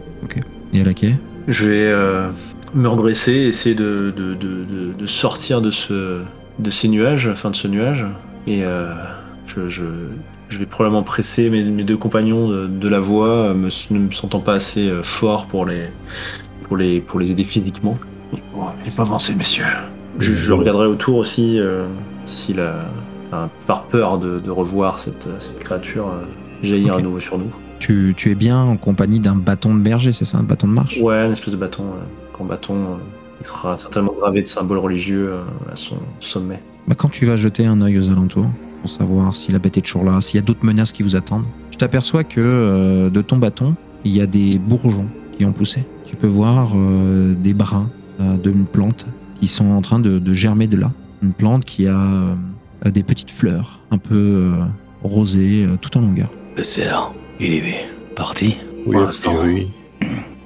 [0.74, 1.16] Et à la quai?
[1.48, 2.30] Je vais euh,
[2.74, 6.22] me redresser, essayer de, de, de, de- de sortir de, ce,
[6.60, 8.06] de ces nuages, enfin de ce nuage.
[8.48, 8.94] Et euh,
[9.48, 9.84] je, je,
[10.50, 14.00] je vais probablement presser mes, mes deux compagnons de, de la voie, euh, me, ne
[14.00, 15.84] me sentant pas assez euh, fort pour les,
[16.64, 17.98] pour, les, pour les aider physiquement.
[18.54, 19.66] Bon, il faut avancer, messieurs.
[20.20, 21.86] Je, je regarderai autour aussi euh,
[22.26, 22.76] s'il a,
[23.28, 26.26] enfin, par peur de, de revoir cette, cette créature euh,
[26.62, 27.52] jaillir à nouveau sur nous.
[27.80, 30.74] Tu, tu es bien en compagnie d'un bâton de berger, c'est ça, un bâton de
[30.74, 31.00] marche?
[31.00, 31.84] Ouais, une espèce de bâton.
[31.84, 32.96] euh, Qu'en bâton, euh,
[33.40, 36.62] il sera certainement gravé de symboles religieux euh, à son sommet.
[36.88, 38.48] Bah, quand tu vas jeter un œil aux alentours
[38.82, 41.16] pour savoir si la bête est toujours là, s'il y a d'autres menaces qui vous
[41.16, 45.54] attendent, tu t'aperçois que euh, de ton bâton, il y a des bourgeons qui ont
[45.54, 45.86] poussé.
[46.06, 47.90] Tu peux voir euh, des brins
[48.20, 49.06] euh, d'une plante
[49.40, 50.92] qui sont en train de, de germer de là.
[51.22, 52.38] Une plante qui a
[52.86, 54.64] euh, des petites fleurs un peu euh,
[55.04, 56.30] rosées euh, tout en longueur.
[56.56, 58.58] Le cerf, il est parti.
[58.86, 59.36] Oui, Pour l'instant.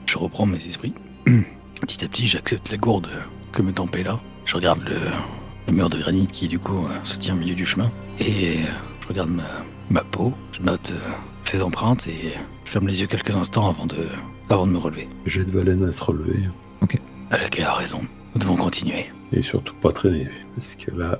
[0.05, 0.93] Je reprends mes esprits.
[1.81, 3.09] Petit à petit, j'accepte la gourde
[3.51, 4.19] que me tend là.
[4.45, 5.09] Je regarde le,
[5.67, 7.91] le mur de granit qui, du coup, euh, se tient au milieu du chemin.
[8.19, 8.65] Et euh,
[9.01, 9.43] je regarde ma,
[9.89, 10.33] ma peau.
[10.51, 11.11] Je note euh,
[11.43, 12.33] ses empreintes et
[12.65, 14.07] je ferme les yeux quelques instants avant de,
[14.49, 15.07] avant de me relever.
[15.25, 16.39] J'ai de Valène à se relever.
[17.31, 18.01] Alaka a raison.
[18.35, 19.05] Nous devons continuer.
[19.31, 20.27] Et surtout pas traîner.
[20.55, 21.19] Parce que là,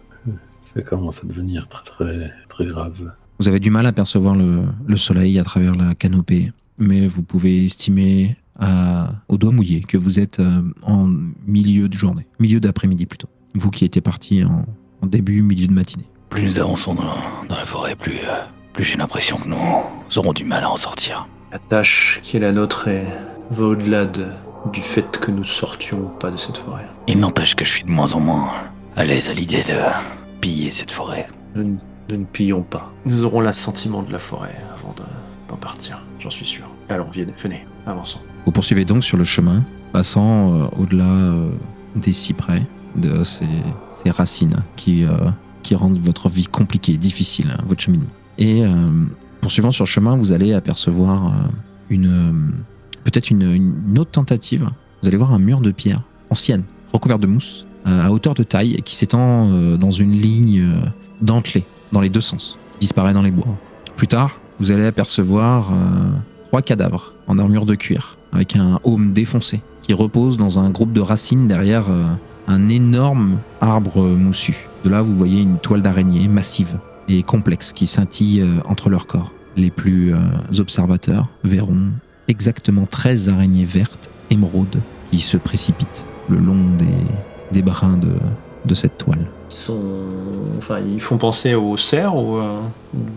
[0.62, 3.14] ça commence à devenir très très très grave.
[3.40, 7.24] Vous avez du mal à percevoir le, le soleil à travers la canopée, mais vous
[7.24, 10.40] pouvez estimer à- au doigt mouillé que vous êtes
[10.84, 11.08] en
[11.48, 13.30] milieu de journée, milieu d'après-midi plutôt.
[13.56, 14.66] Vous qui étiez parti en,
[15.02, 16.06] en début, milieu de matinée.
[16.30, 17.04] Plus nous avançons dans,
[17.48, 18.42] dans la forêt, plus, euh,
[18.74, 19.58] plus j'ai l'impression que nous
[20.18, 21.28] aurons du mal à en sortir.
[21.52, 23.06] La tâche qui est la nôtre est,
[23.52, 24.26] va au-delà de-
[24.72, 26.86] du fait que nous sortions ou pas de cette forêt.
[27.08, 28.50] Il n'empêche que je suis de moins en moins
[28.96, 29.78] à l'aise à l'idée de
[30.42, 31.28] piller cette forêt.
[31.56, 31.78] Nous, ne-
[32.10, 32.92] nous ne pillons pas.
[33.06, 35.04] Nous aurons l'assentiment de la forêt avant de-
[35.50, 36.64] d'en partir, j'en suis sûr.
[36.90, 38.20] Allons, venez, venez, avançons.
[38.46, 39.62] Vous poursuivez donc sur le chemin,
[39.92, 41.50] passant euh, au-delà euh,
[41.96, 42.64] des cyprès,
[42.96, 43.48] de ces,
[44.10, 45.30] racines qui, euh,
[45.62, 48.10] qui rendent votre vie compliquée, difficile, votre cheminement.
[48.38, 48.70] Et euh,
[49.42, 51.32] poursuivant sur le chemin, vous allez apercevoir euh,
[51.90, 52.52] une
[53.04, 54.68] peut-être une, autre tentative.
[55.02, 58.82] Vous allez voir un mur de pierre ancienne, recouvert de mousse, à hauteur de taille,
[58.86, 60.74] qui s'étend dans une ligne
[61.22, 63.46] dentelée, dans les deux sens, qui disparaît dans les bois.
[63.98, 65.74] Plus tard, vous allez apercevoir
[66.48, 70.94] trois cadavres en armure de cuir, avec un aume défoncé, qui repose dans un groupe
[70.94, 71.88] de racines derrière
[72.48, 74.56] un énorme arbre moussu.
[74.84, 76.78] De là, vous voyez une toile d'araignée massive
[77.08, 79.32] et complexe qui scintille euh, entre leurs corps.
[79.56, 80.18] Les plus euh,
[80.60, 81.90] observateurs verront
[82.28, 84.80] exactement 13 araignées vertes, émeraudes,
[85.12, 86.86] qui se précipitent le long des,
[87.52, 88.14] des brins de,
[88.66, 89.26] de cette toile.
[89.52, 89.80] Ils sont...
[90.58, 92.60] Enfin, ils font penser aux cerfs, ou, euh,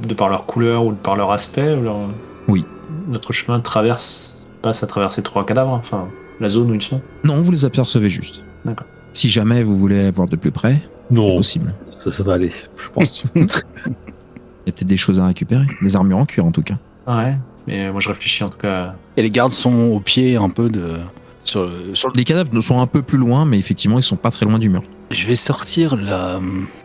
[0.09, 2.09] de par leur couleur ou de par leur aspect ou leur-
[2.49, 2.65] Oui.
[3.09, 6.07] Notre chemin traverse, passe à travers ces trois cadavres, enfin,
[6.41, 7.01] la zone où ils sont.
[7.25, 8.43] Non, vous les apercevez juste.
[8.65, 8.87] D'accord.
[9.16, 10.76] Si jamais vous voulez les voir de plus près,
[11.09, 11.72] c'est Non, possible.
[11.88, 13.24] ça, ça va aller, je pense.
[13.35, 16.76] Il y a peut-être des choses à récupérer, des armures en cuir en tout cas.
[17.07, 17.35] Ouais,
[17.66, 18.94] mais moi je réfléchis en tout cas.
[19.16, 20.96] Et les gardes sont au pied un peu de.
[21.44, 24.16] Sur le, sur le- Les cadavres sont un peu plus loin, mais effectivement, ils sont
[24.16, 24.83] pas très loin du mur.
[25.12, 26.40] Je vais sortir la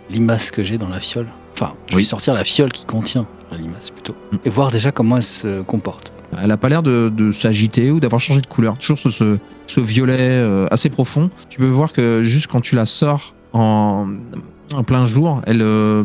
[0.09, 1.27] limace que j'ai dans la fiole.
[1.53, 2.03] Enfin, je Oui.
[2.03, 4.15] vais sortir la fiole qui contient la limace plutôt.
[4.31, 4.37] Mm.
[4.45, 6.13] Et voir déjà comment elle se comporte.
[6.39, 8.77] Elle a pas l'air de, de s'agiter ou d'avoir changé de couleur.
[8.77, 11.29] Toujours ce, ce, ce violet euh, assez profond.
[11.49, 14.07] Tu peux voir que juste quand tu la sors en,
[14.73, 16.03] en plein jour, elle, euh,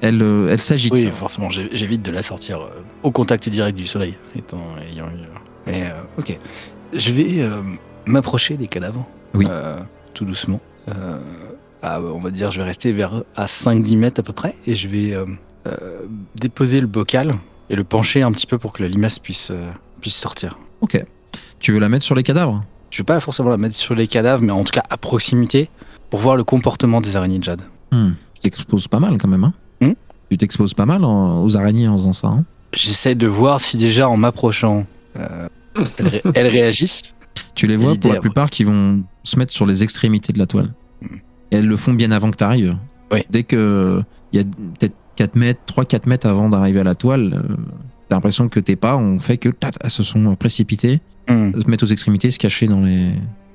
[0.00, 0.92] elle, euh, elle s'agite.
[0.92, 2.68] Oui, forcément, j'évite de la sortir euh,
[3.02, 4.16] au contact direct du soleil.
[4.36, 5.06] Étant, ayant
[5.66, 5.82] Et,
[6.18, 6.36] ok.
[6.92, 7.46] Je vais
[8.06, 9.06] m'approcher des cadavres.
[9.34, 9.46] Oui.
[10.14, 10.60] Tout doucement.
[11.82, 14.56] À, on va dire, je vais rester vers à 5-10 mètres à peu près.
[14.66, 15.14] Et je vais
[16.34, 17.34] déposer le bocal
[17.70, 20.58] et le pencher un petit peu pour que la limace puisse, euh, puisse sortir.
[20.80, 21.04] Ok.
[21.58, 22.64] Tu veux la mettre sur les cadavres?
[22.90, 25.68] Je vais pas forcément la mettre sur les cadavres, mais en tout cas à proximité
[26.10, 27.62] pour voir le comportement des araignées de jade.
[27.92, 28.12] Hmm.
[28.34, 29.44] Tu t'exposes pas mal quand même.
[29.44, 29.52] Hein?
[29.80, 29.92] Hmm?
[30.30, 32.28] Tu t'exposes pas mal en- aux araignées en faisant ça.
[32.28, 32.44] hein?
[32.72, 34.86] J'essaie de voir si déjà en m'approchant,
[35.18, 35.48] euh,
[35.98, 37.14] elles, ré- elles réagissent.
[37.54, 38.20] tu les vois pour la ouais.
[38.20, 40.72] plupart qui vont se mettre sur les extrémités de la toile.
[41.02, 41.16] Hmm.
[41.50, 42.76] Et elles le font bien avant que tu arrives.
[43.12, 43.24] Oui.
[43.30, 44.02] Dès que
[44.32, 44.44] il y a
[44.78, 47.56] peut-être 4 mètres, 3-4 mètres avant d'arriver à la toile, euh,
[48.08, 51.52] t'as l'impression que tes pas ont fait que tat, elles se sont précipitées, Hmm.
[51.60, 53.10] se mettre aux extrémités, se cacher dans les,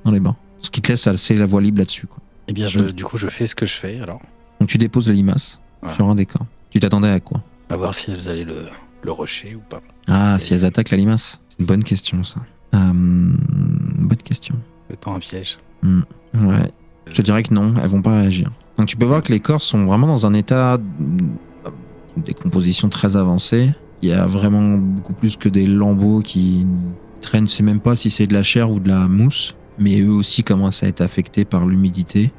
[0.05, 0.35] dans les bains.
[0.59, 2.05] Ce qui te laisse assez la voie libre là-dessus.
[2.05, 2.19] quoi.
[2.47, 4.21] Eh bien, je, du coup, je fais ce que je fais alors.
[4.59, 5.95] Donc tu déposes la limace Voilà.
[5.95, 6.45] sur un des corps.
[6.69, 7.41] Tu t'attendais à quoi?
[7.69, 8.67] À voir si elles allaient le,
[9.01, 9.81] le rusher ou pas.
[10.07, 11.41] Ah, si elles attaquent la limace.
[11.49, 12.41] C'est une bonne question ça.
[12.75, 14.53] Euh, bonne question.
[14.89, 15.57] C'est pas un piège.
[15.83, 16.71] Ouais.
[17.07, 18.51] Je te dirais que non, elles vont pas réagir.
[18.77, 20.77] Donc tu peux voir que les corps sont vraiment dans un état
[22.23, 23.73] de décomposition très avancé.
[24.01, 26.65] Il y a vraiment beaucoup plus que des lambeaux qui
[27.21, 27.47] traînent.
[27.47, 30.43] C'est même pas si c'est de la chair ou de la mousse, mais eux aussi
[30.43, 32.31] commencent à être affectés par l'humidité.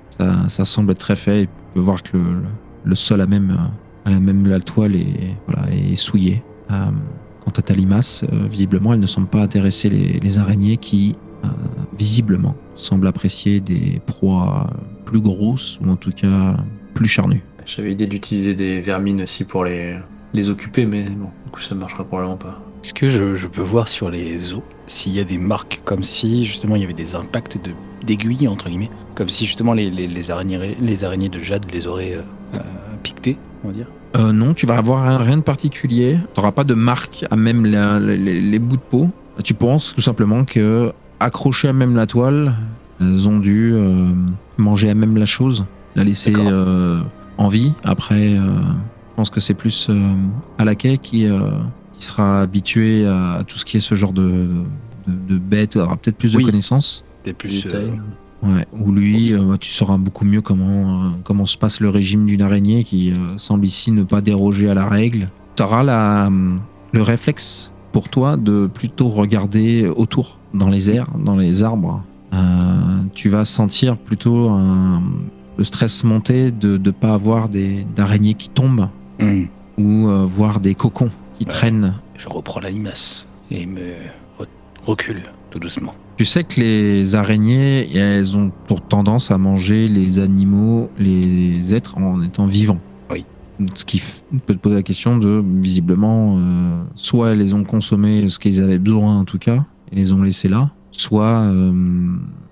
[0.49, 1.47] Ça, semble être très fait.
[1.47, 2.19] Tu peux voir que
[2.85, 6.43] le, sol même, euh, a la même toile est, voilà, est souillée.
[6.71, 6.91] Euh,
[7.45, 11.49] quant à ta limace, euh, visiblement, elle ne semble pas intéresser les, araignées qui euh,
[11.99, 14.67] visiblement, semble apprécier des proies
[15.05, 16.57] plus grosses ou en tout cas
[16.95, 17.43] plus charnues.
[17.67, 19.97] J'avais idée d'utiliser des vermines aussi pour les,
[20.33, 22.61] les occuper, mais bon, du coup ça marchera probablement pas.
[22.83, 26.03] Est-ce que je, je peux voir sur les os s'il y a des marques comme
[26.03, 27.71] si justement il y avait des impacts de
[28.07, 31.87] d'aiguilles entre guillemets, comme si justement les, les, les araignées les araignées de jade les
[31.87, 32.59] auraient euh, euh,
[33.03, 33.87] piquetées, on va dire?
[34.17, 36.19] Euh, non, tu vas avoir rien, de particulier.
[36.35, 39.09] Tu n'auras pas de marque à même la- les, les- les bouts de peau.
[39.43, 42.55] Tu penses tout simplement que accrochées à même la toile,
[43.01, 44.11] elles ont dû euh,
[44.59, 45.65] manger à même la chose,
[45.97, 47.01] la laisser euh,
[47.39, 47.73] en vie.
[47.85, 50.15] Après, euh, je pense que c'est plus euh,
[50.59, 51.51] à la quai qui, euh,
[51.93, 54.49] qui sera habitué à, à tout ce qui est ce genre de,
[55.07, 56.45] de, de bêtes, aura peut-être plus de Oui.
[56.45, 57.05] connaissances.
[57.25, 57.91] Des plus euh,
[58.43, 62.27] Ouais, ou lui, euh, tu sauras beaucoup mieux comment, euh, comment se passe le régime
[62.27, 65.31] d'une araignée qui euh, semble ici ne pas déroger à la règle.
[65.57, 66.31] Tu auras la,
[66.93, 72.03] le réflexe pour toi de plutôt regarder autour, dans les airs, dans les arbres.
[72.35, 72.37] Euh,
[73.15, 75.03] tu vas sentir plutôt un-
[75.57, 78.89] le stress monter de ne pas avoir des- d'araignées qui tombent
[79.21, 79.45] hmm.
[79.79, 81.51] ou euh, voir des cocons qui Ouais.
[81.51, 83.81] traînent Je reprends la limace et me
[84.39, 84.47] re-
[84.85, 85.95] recule tout doucement.
[86.17, 91.99] Tu sais que les araignées, elles ont pour tendance à manger les animaux, les êtres
[91.99, 92.79] en étant vivants.
[93.11, 93.25] Oui.
[93.75, 94.01] Ce qui
[94.47, 98.63] peut te poser la question de, visiblement, euh, soit elles les ont consommé ce qu'ils
[98.63, 101.73] avaient besoin en tout cas, et les ont laissés là, soit, euh,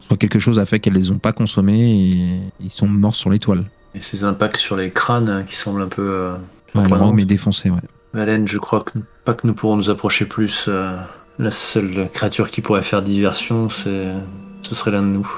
[0.00, 3.30] soit quelque chose a fait qu'elles les ont pas consommés et ils sont morts sur
[3.30, 3.64] l'étoile.
[3.94, 6.02] Et ces impacts sur les crânes hein, qui semblent un peu.
[6.02, 6.34] euh,
[6.74, 7.80] Ouais, le rhum est défoncé, ouais.
[8.14, 10.66] Valène, je crois que, pas que nous pourrons nous approcher plus.
[10.68, 10.96] euh,
[11.38, 14.12] la seule créature qui pourrait faire diversion, c'est,
[14.62, 15.30] ce serait l'un de nous.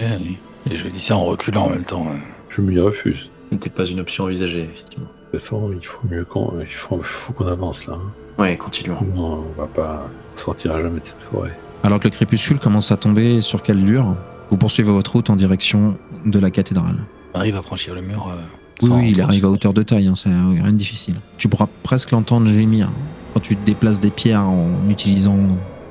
[0.00, 0.36] Eh oui.
[0.70, 2.06] Et je dis ça en reculant en même temps.
[2.10, 2.18] hein.
[2.48, 3.28] Je m'y refuse.
[3.50, 5.06] Ce n'était pas une option envisagée, effectivement.
[5.06, 7.94] De toute façon, il faut mieux qu'on il faut, faut qu'on avance là.
[7.94, 8.12] hein.
[8.42, 8.98] Ouais, continuons.
[9.14, 11.52] Non, on va pas sortir jamais de cette forêt.
[11.82, 14.14] Alors que le crépuscule commence à tomber sur Caldur,
[14.50, 16.96] vous poursuivez votre route en direction de la cathédrale.
[17.34, 18.28] Arrive à franchir le mur.
[18.30, 21.14] euh, Oui, il arrive à hauteur de taille, hein, c'est euh, rien de difficile.
[21.38, 22.90] Tu pourras presque l'entendre gémir
[23.34, 25.38] quand tu te déplaces des pierres en utilisant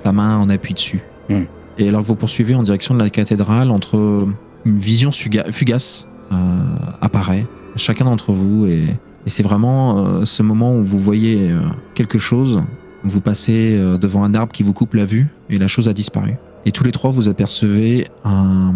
[0.04, 1.01] ta main en appui dessus.
[1.30, 1.43] Hmm.
[1.77, 4.27] Et alors que vous poursuivez en direction de la cathédrale, entre
[4.65, 6.60] une vision fugace euh,
[7.01, 8.84] apparaît à chacun d'entre vous et,
[9.25, 11.54] et c'est vraiment euh, ce moment où vous voyez
[11.95, 12.62] quelque chose,
[13.04, 15.94] vous passez euh, devant un arbre qui vous coupe la vue et la chose a
[15.94, 16.36] disparu.
[16.66, 18.74] Et tous les trois, vous apercevez un,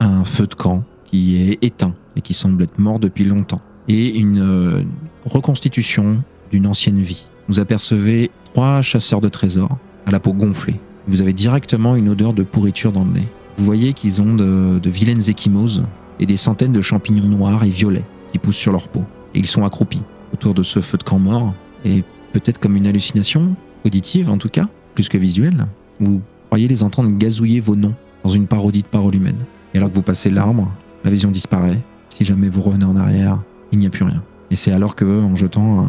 [0.00, 3.60] un feu de camp qui est éteint et qui semble être mort depuis longtemps.
[3.88, 4.82] Et une euh,
[5.24, 7.28] reconstitution d'une ancienne vie.
[7.48, 10.80] Vous apercevez trois chasseurs de trésors à la peau gonflée.
[11.08, 13.28] Vous avez directement une odeur de pourriture dans le nez.
[13.58, 15.84] Vous voyez qu'ils ont de, de vilaines échymoses
[16.18, 19.04] et des centaines de champignons noirs et violets qui poussent sur leur peau.
[19.34, 21.54] Et ils sont accroupis autour de ce feu de camp mort.
[21.84, 25.66] Et peut-être comme une hallucination, auditive en tout cas, plus que visuelle,
[26.00, 27.94] vous croyez les entendre gazouiller vos noms
[28.24, 29.42] dans une parodie de paroles humaines.
[29.72, 30.70] Et alors que vous passez l'arbre,
[31.04, 31.80] la vision disparaît.
[32.08, 33.40] Si jamais vous revenez en arrière,
[33.72, 34.22] il n'y a plus rien.
[34.50, 35.86] Et c'est alors que, en jetant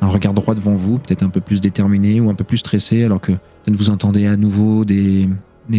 [0.00, 3.04] un, regard droit devant vous, peut-être un peu plus déterminé ou un peu plus stressé,
[3.04, 3.32] alors que
[3.66, 5.28] vous entendez à nouveau des,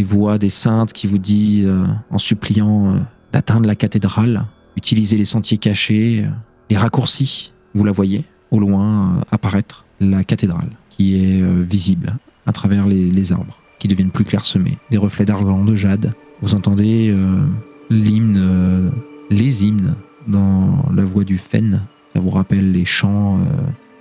[0.03, 2.99] voix des saintes qui vous disent, euh, en suppliant euh,
[3.32, 6.30] d'atteindre la cathédrale, utilisez les sentiers cachés, euh,
[6.69, 7.53] les raccourcis.
[7.73, 13.12] Vous la voyez au loin apparaître la cathédrale, qui est euh, visible à travers les,
[13.12, 16.13] les arbres, qui deviennent plus clairsemés, des reflets d'argent, de jade.
[16.41, 17.45] Vous entendez euh,
[17.89, 18.89] l'hymne, euh,
[19.29, 19.95] les hymnes
[20.27, 21.83] dans la voix du Fen.
[22.13, 23.43] Ça vous rappelle les chants euh,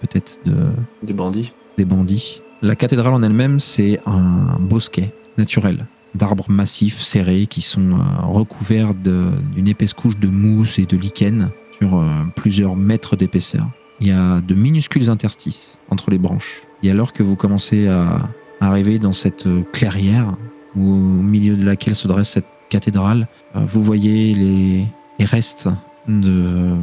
[0.00, 0.54] peut-être de,
[1.02, 1.52] Des bandits.
[1.78, 2.42] des bandits.
[2.62, 7.90] La cathédrale en elle-même, c'est un bosquet naturel d'arbres massifs serrés qui sont
[8.22, 12.02] recouverts d'une épaisse couche de mousse et de lichen sur
[12.34, 13.68] plusieurs mètres d'épaisseur.
[14.00, 16.62] Il y a de minuscules interstices entre les branches.
[16.82, 18.28] Et alors que vous commencez à
[18.60, 20.36] arriver dans cette clairière
[20.76, 24.86] au milieu de laquelle se dresse cette cathédrale, euh, vous voyez les,
[25.24, 25.68] restes
[26.08, 26.76] de,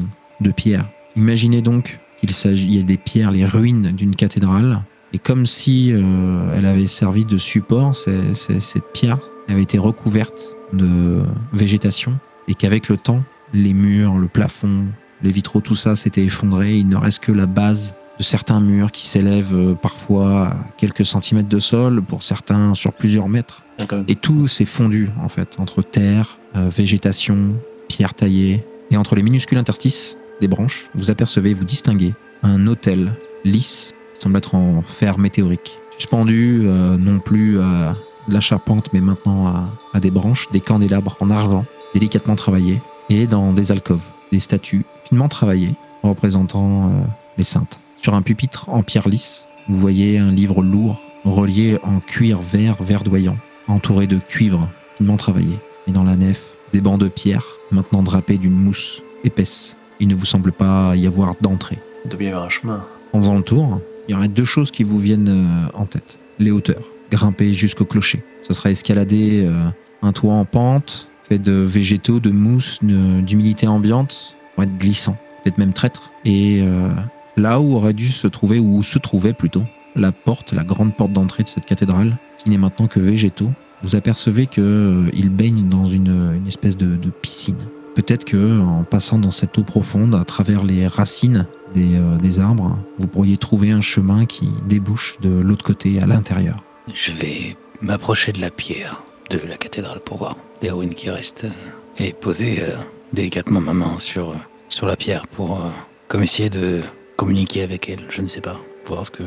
[0.56, 0.90] pierres.
[1.16, 4.82] Imaginez donc qu'il s'agit y a des pierres, les ruines d'une cathédrale,
[5.14, 11.22] et comme si euh, elle avait servi de support, cette pierre avait été recouverte de
[11.54, 13.24] végétation, et qu'avec le temps,
[13.54, 14.86] les murs, le plafond,
[15.24, 16.78] les vitraux, tout ça s'était effondré.
[16.78, 21.06] Il ne reste que la base de certains murs qui s'élèvent euh, parfois à quelques
[21.06, 23.64] centimètres de sol, pour certains sur plusieurs mètres.
[24.08, 27.56] Et tout s'est fondu, en fait, entre terre, euh, végétation,
[27.88, 28.64] pierre taillée.
[28.92, 34.38] Et entre les minuscules interstices des branches, vous apercevez, vous distinguez un hôtel lisse, semble
[34.38, 37.96] être en fer météorique, suspendu euh, non plus à
[38.28, 42.82] de la charpente, mais maintenant à, à des branches, des candélabres en argent, délicatement travaillés,
[43.10, 46.90] et dans des alcôves, des statues finement travaillées, représentant euh,
[47.38, 47.80] les saintes.
[47.98, 52.82] Sur un pupitre en pierre lisse, vous voyez un livre lourd, relié en cuir vert
[52.82, 53.38] verdoyant,
[53.68, 55.58] entouré de cuivre finement travaillé.
[55.88, 59.78] Et dans la nef, des bancs de pierre, maintenant drapés d'une mousse épaisse.
[60.00, 61.80] Il ne vous semble pas y avoir d'entrée.
[62.06, 62.86] Il doit y avoir un chemin.
[63.14, 66.20] En faisant le tour, il y aurait deux choses qui vous viennent euh, en tête.
[66.40, 66.84] Les hauteurs.
[67.12, 68.24] Grimper jusqu'au clocher.
[68.42, 69.68] Ça sera escalader euh,
[70.02, 75.58] un toit en pente, fait de végétaux, de mousse, d'humidité ambiante, pour être glissant, peut-être
[75.58, 76.12] même traître.
[76.26, 76.90] Et euh,
[77.38, 79.64] là où aurait dû se trouver, ou se trouvait plutôt,
[79.96, 83.52] la porte, la grande porte d'entrée de cette cathédrale, qui n'est maintenant que végétaux,
[83.84, 87.58] vous apercevez qu'il baigne dans une, espèce de, piscine.
[87.96, 92.40] Peut-être que en passant dans cette eau profonde, à travers les racines des, euh, des
[92.40, 96.58] arbres, vous pourriez trouver un chemin qui débouche de l'autre côté, à l'intérieur.
[96.94, 101.46] Je vais m'approcher de la pierre de la cathédrale pour voir les ruines qui restent
[101.46, 102.76] euh, et poser euh,
[103.14, 104.36] délicatement ma main sur, euh,
[104.70, 105.70] sur la pierre pour euh,
[106.08, 106.82] comme essayer de
[107.16, 108.02] communiquer avec elle.
[108.10, 108.60] Je ne sais pas.
[108.86, 109.24] Voir ce que.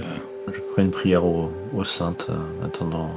[0.49, 3.11] Je ferai une prière aux, aux saintes, euh, en attendant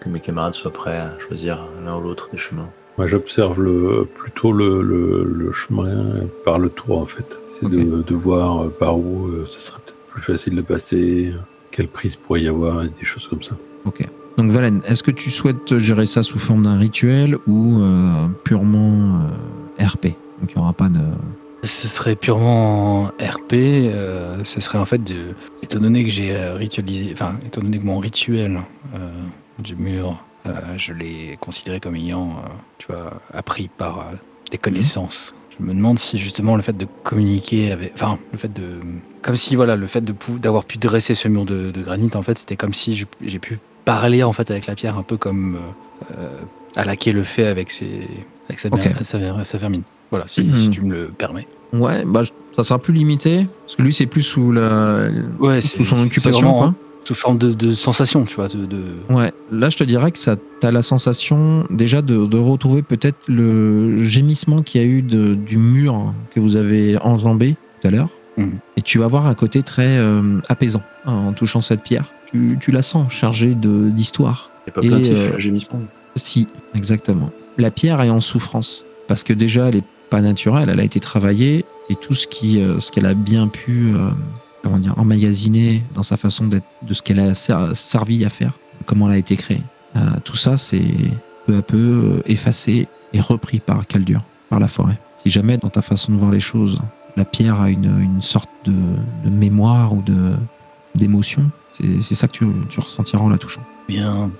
[0.00, 2.68] que mes camarades soient prêts à choisir l'un ou l'autre des chemins.
[2.96, 7.36] Moi, j'observe le, plutôt le, le- le chemin par le toit, en fait.
[7.60, 11.32] C'est de, de voir euh, par où euh, ce serait peut-être plus facile de passer,
[11.70, 13.56] quelle prise pourrait y avoir, et des choses comme ça.
[13.84, 14.06] Ok.
[14.36, 19.16] Donc Valen, est-ce que tu souhaites gérer ça sous forme d'un rituel ou euh, purement
[19.18, 19.28] euh,
[19.80, 20.06] RP
[20.40, 21.00] Donc il n'y aura pas de...
[21.64, 23.52] Ce serait purement RP.
[23.52, 25.34] euh, ce serait en fait de.
[25.60, 27.10] Étant donné que j'ai euh, ritualisé.
[27.12, 28.60] Enfin, étant donné que mon rituel
[28.94, 29.10] euh,
[29.58, 30.22] du mur,
[30.76, 32.36] je l'ai considéré comme ayant,
[32.78, 34.06] tu vois, appris par
[34.50, 35.34] des connaissances.
[35.58, 37.92] Je me demande si justement le fait de communiquer avec.
[37.94, 38.78] Enfin, le fait de.
[39.22, 40.04] Comme si, voilà, le fait
[40.38, 44.22] d'avoir pu dresser ce mur de, granit, en fait, c'était comme si j'ai pu parler
[44.22, 45.58] en fait avec la pierre, un peu comme
[46.18, 46.28] euh,
[46.76, 48.06] Alaké le fait avec, ses,
[48.48, 48.88] avec sa, Ok.
[49.02, 49.82] sa, sa vermine.
[50.10, 50.56] Voilà, si, Mhm.
[50.56, 51.46] si tu me le permets.
[51.72, 52.22] Ouais, bah,
[52.56, 55.08] ça sera plus limité, parce que lui c'est plus sous, la...
[55.38, 56.40] Ouais, sous son occupation.
[56.40, 56.66] vraiment, Quoi.
[56.68, 58.48] hein, sous forme de, de sensation, tu vois.
[58.48, 62.36] De, de- Ouais, là je te dirais que ça t'as la sensation déjà de, de
[62.38, 67.88] retrouver peut-être le gémissement qu'il y a eu du mur que vous avez enjambé tout
[67.88, 68.08] à l'heure.
[68.38, 68.58] Mhm.
[68.76, 72.04] Et tu vas avoir un côté très euh, apaisant hein, en touchant cette pierre.
[72.32, 74.50] Tu, tu la sens chargée d'histoire.
[74.66, 75.80] A pas Et, plaintif, euh, gémissement.
[76.16, 77.30] Si, exactement.
[77.58, 81.00] La pierre est en souffrance parce que déjà elle est pas naturelle, elle a été
[81.00, 84.10] travaillée et tout ce qui, euh, ce qu'elle a bien pu, euh,
[84.62, 86.60] comment dire, emmagasiner dans sa façon de
[86.92, 88.52] ce qu'elle a ser- servi à faire,
[88.86, 89.62] comment elle a été créée.
[89.96, 90.82] Euh, tout ça, c'est
[91.46, 94.98] peu à peu effacé et repris par Caldur, par la forêt.
[95.16, 96.78] Si jamais dans ta façon de voir les choses,
[97.16, 100.32] la pierre a une, sorte de, mémoire ou de
[100.94, 103.62] d'émotion, c'est c'est ça que tu, tu ressentiras en la touchant.
[103.88, 104.30] Bien,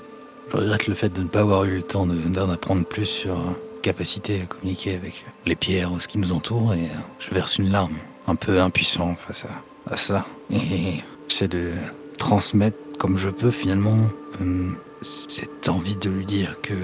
[0.51, 3.07] je regrette le fait de ne pas avoir eu le temps de- d'en apprendre plus
[3.07, 3.43] sur euh,
[3.83, 7.59] capacité à communiquer avec les pierres ou ce qui nous entoure et euh, je verse
[7.59, 7.95] une larme,
[8.27, 9.47] un peu impuissant face
[9.91, 10.27] à, ça.
[10.51, 11.73] Et j'essaie de
[12.19, 13.97] transmettre comme je peux finalement
[14.41, 16.75] euh, cette envie de lui dire que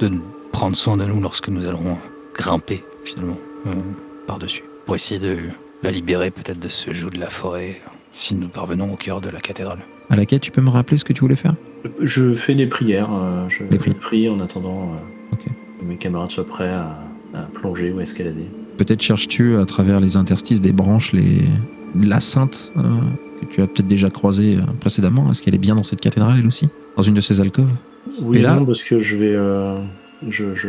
[0.00, 0.12] de
[0.52, 1.96] prendre soin de nous lorsque nous allons
[2.34, 3.38] grimper finalement
[4.26, 5.38] par-dessus pour essayer de
[5.82, 7.80] la libérer peut-être de ce joug de la forêt
[8.12, 9.80] si nous parvenons au cœur de la cathédrale.
[10.10, 11.54] À laquelle tu peux me rappeler ce que tu voulais faire?
[12.00, 13.10] Je fais des prières.
[13.12, 13.96] euh, je Des prières.
[13.98, 15.36] prie en attendant euh,
[15.80, 16.98] que mes camarades soient prêts à,
[17.34, 18.46] à plonger ou à escalader.
[18.76, 21.42] Peut-être cherches-tu à travers les interstices des branches les...
[21.98, 22.82] la sainte euh,
[23.40, 25.30] que tu as peut-être déjà croisée précédemment.
[25.30, 26.68] Est-ce qu'elle est bien dans cette cathédrale elle aussi?
[26.96, 27.72] Dans une de ces alcôves
[28.20, 29.78] Oui, là- non, parce que je vais, euh,
[30.28, 30.68] je, je,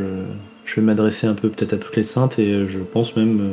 [0.66, 3.52] je vais m'adresser un peu peut-être à toutes les saintes et je pense même euh,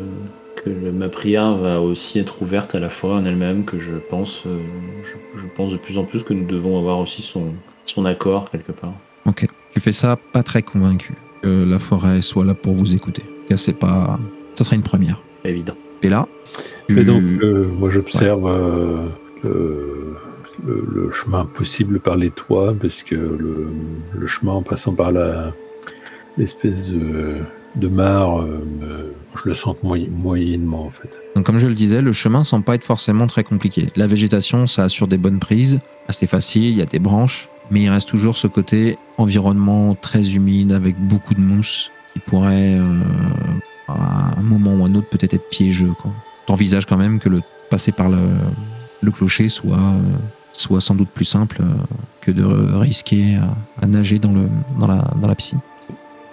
[0.56, 3.92] que le- ma prière va aussi être ouverte à la forêt en elle-même, que je
[4.10, 4.58] pense, euh,
[5.04, 7.52] je, je pense de plus en plus que nous devons avoir aussi son,
[7.86, 8.94] son accord quelque part.
[9.26, 9.46] Ok.
[9.72, 11.12] Tu fais ça pas très convaincu
[11.42, 13.22] que la forêt soit là pour vous écouter.
[13.22, 14.18] En tout cas, c'est pas.
[14.54, 15.20] Ça serait une première.
[15.44, 15.74] Évident.
[16.02, 16.28] Et là,
[16.88, 19.08] tu- Et donc, euh, moi, j'observe euh,
[19.42, 20.16] le,
[20.64, 23.66] le- le chemin possible par les toits, parce que le,
[24.16, 25.52] le chemin en passant par la
[26.38, 27.36] l'espèce de,
[27.76, 31.10] de mare, euh, je le sens moy- moyennement, en fait.
[31.34, 33.86] Donc, comme je le disais, le chemin semble pas être forcément très compliqué.
[33.96, 37.82] La végétation, ça assure des bonnes prises, assez facile, il y a des branches, mais
[37.82, 43.00] il reste toujours ce côté environnement très humide avec beaucoup de mousse qui pourrait, euh,
[43.88, 45.92] à un moment ou un autre, peut-être être piégeux.
[46.46, 48.18] T'envisages quand même que le passer par le,
[49.02, 50.00] le clocher soit, euh,
[50.52, 51.64] soit sans doute plus simple euh,
[52.20, 54.46] que de risquer à, à nager dans, le,
[54.78, 55.58] dans, la, dans la piscine.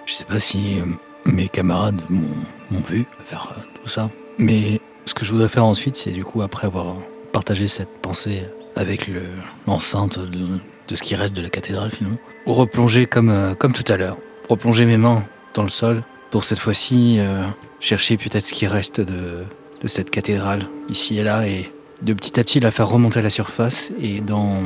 [0.06, 0.84] Je sais pas si euh,
[1.24, 5.96] mes camarades m'ont vu faire euh, tout ça, mais ce que je voudrais faire ensuite,
[5.96, 6.94] c'est du coup, après avoir
[7.32, 8.42] partagé cette pensée
[8.76, 9.22] avec le-
[9.66, 10.58] l'enceinte de,
[10.94, 14.16] ce qui reste de la cathédrale finalement, replonger comme, euh, comme tout à l'heure,
[14.48, 15.22] replonger mes mains
[15.54, 17.42] dans le sol pour cette fois-ci euh,
[17.80, 19.44] chercher peut-être ce qui reste de,
[19.80, 21.70] de cette cathédrale ici et là et
[22.02, 24.60] de petit à petit la faire remonter à la surface et d'en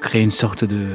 [0.00, 0.86] créer une sorte de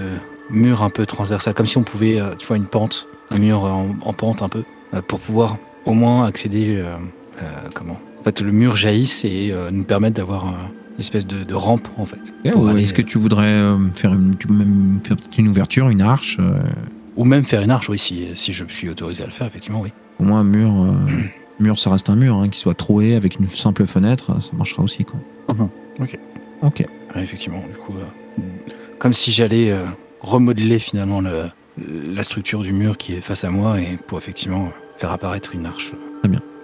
[0.49, 3.89] mur un peu transversal, comme si on pouvait, tu vois, une pente un mur en,
[4.01, 4.63] en pente un peu,
[5.07, 6.75] pour pouvoir au moins accéder.
[6.77, 6.95] euh,
[7.41, 10.51] euh, comment En fait, le mur jaillisse et euh, nous permettre d'avoir euh,
[10.95, 12.19] une espèce de, de rampe en fait.
[12.45, 15.89] Aller- Est-ce que tu voudrais euh, faire, une, tu peux même faire peut-être une ouverture,
[15.89, 16.59] une arche euh,
[17.15, 19.79] Ou même faire une arche, oui, si, si je suis autorisé à le faire, effectivement,
[19.81, 19.93] oui.
[20.19, 20.91] Au moins un mur, euh,
[21.61, 24.83] mur ça reste un mur, hein, qui soit troué avec une simple fenêtre, ça marchera
[24.83, 25.19] aussi quoi.
[25.47, 25.69] Mhm.
[26.01, 26.19] Ok.
[26.61, 26.85] Ok.
[27.15, 28.41] Ouais, effectivement, du coup, euh,
[28.97, 29.85] comme si j'allais euh,
[30.19, 31.45] remodeler finalement le-
[32.13, 35.65] la structure du mur qui est face à moi et pour effectivement faire apparaître une
[35.65, 35.93] arche.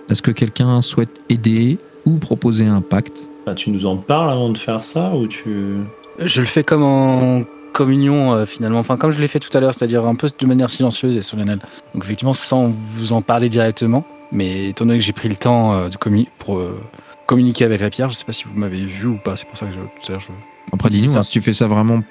[0.09, 3.29] Est-ce que quelqu'un souhaite aider ou proposer un pacte?
[3.45, 5.77] Bah, tu nous en parles avant de faire ça ou tu.
[6.19, 7.43] Je le fais comme en
[7.73, 10.45] communion euh, finalement, enfin comme je l'ai fait tout à l'heure, c'est-à-dire un peu de
[10.45, 11.59] manière silencieuse et solennelle.
[11.93, 15.73] Donc effectivement sans vous en parler directement, mais étant donné que j'ai pris le temps
[15.73, 16.79] euh, de commu- pour euh,
[17.25, 19.57] communiquer avec la pierre, je sais pas si vous m'avez vu ou pas, c'est pour
[19.57, 20.27] ça que je, tout à l'heure je...
[20.71, 22.01] Après, dis-nous hein, si tu fais ça vraiment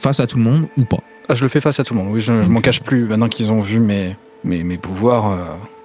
[0.00, 0.98] face à tout le monde ou pas.
[1.28, 3.04] Ah, je le fais face à tout le monde, oui, je, je m'en cache plus
[3.04, 5.30] maintenant qu'ils ont vu mes, mes, mes pouvoirs.
[5.32, 5.36] euh,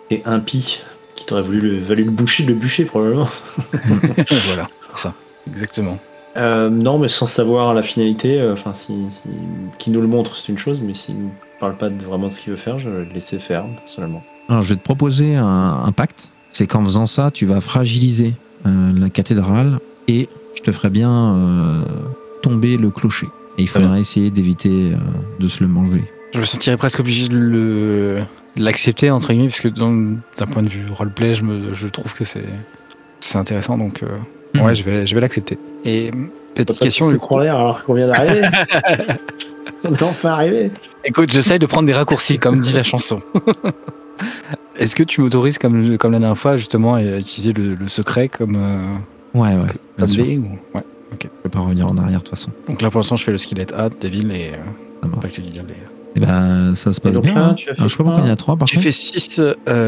[0.10, 0.82] Et impie
[1.16, 3.28] qui t'aurait voulu le, valu le boucher, le bûcher probablement.
[4.48, 5.14] voilà, ça,
[5.48, 5.98] exactement.
[6.36, 9.20] Euh, non, mais sans savoir la finalité, euh, enfin, si, si-
[9.78, 12.34] qui nous le montre, c'est une chose, mais s'il ne parle pas de, vraiment de
[12.34, 14.24] ce qu'il veut faire, je vais le laisser faire, personnellement.
[14.50, 15.46] Alors, je vais te proposer un,
[15.86, 16.30] un pacte.
[16.50, 18.34] C'est qu'en faisant ça, tu vas fragiliser
[18.66, 21.84] euh, la cathédrale et je te ferai bien euh,
[22.42, 23.28] tomber le clocher.
[23.58, 24.98] Et il faudra essayer d'éviter euh,
[25.40, 26.04] de se le manger.
[26.34, 28.20] Je me sentirais presque obligé de le
[28.56, 32.24] l'accepter entre guillemets parce que d'un point de vue roleplay, je me je trouve que
[32.24, 32.46] c'est
[33.20, 34.08] c'est intéressant donc euh,
[34.56, 34.62] Mhm.
[34.62, 35.58] ouais, je vais je vais l'accepter.
[35.86, 36.12] Et
[36.56, 37.38] petite question du coup.
[37.40, 38.48] alors qu'on vient d'arriver.
[39.84, 40.72] On est enfin arrivé.
[41.04, 43.22] Écoute, j'essaye de prendre des raccourcis comme dit la chanson.
[44.78, 48.30] Est-ce que tu m'autorises comme comme la dernière fois justement à utiliser le, le secret
[48.30, 48.94] comme euh,
[49.38, 50.26] Ouais, ouais, bien sûr.
[50.26, 50.84] ou- ouais.
[51.22, 52.52] Je vais pas revenir en arrière de toute façon.
[52.68, 55.08] Donc là pour l'instant, je fais le skillet A, Devil et euh.
[55.22, 55.72] Pacte du Diable.
[55.72, 57.36] et- Et ben, ça se passe bien.
[57.36, 57.56] hein.
[57.58, 59.42] je sais pas pourquoi quoi il y en a trois par J'ai fait 6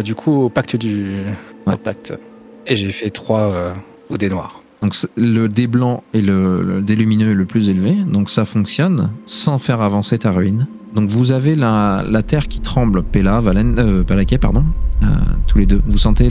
[0.03, 1.21] du coup au pacte du
[1.67, 1.73] Ouais.
[1.75, 2.13] au pacte
[2.67, 3.49] et j'ai fait 3
[4.09, 4.61] au dé noir.
[4.81, 8.43] Donc le dé blanc et le, le dé lumineux est le plus élevé, donc ça
[8.45, 10.67] fonctionne sans faire avancer ta ruine.
[10.93, 14.63] Donc vous avez la, la terre qui tremble, Pella, Valen, euh, Palaquet, pardon,
[15.03, 15.07] euh,
[15.47, 15.81] tous les deux.
[15.87, 16.29] Vous sentez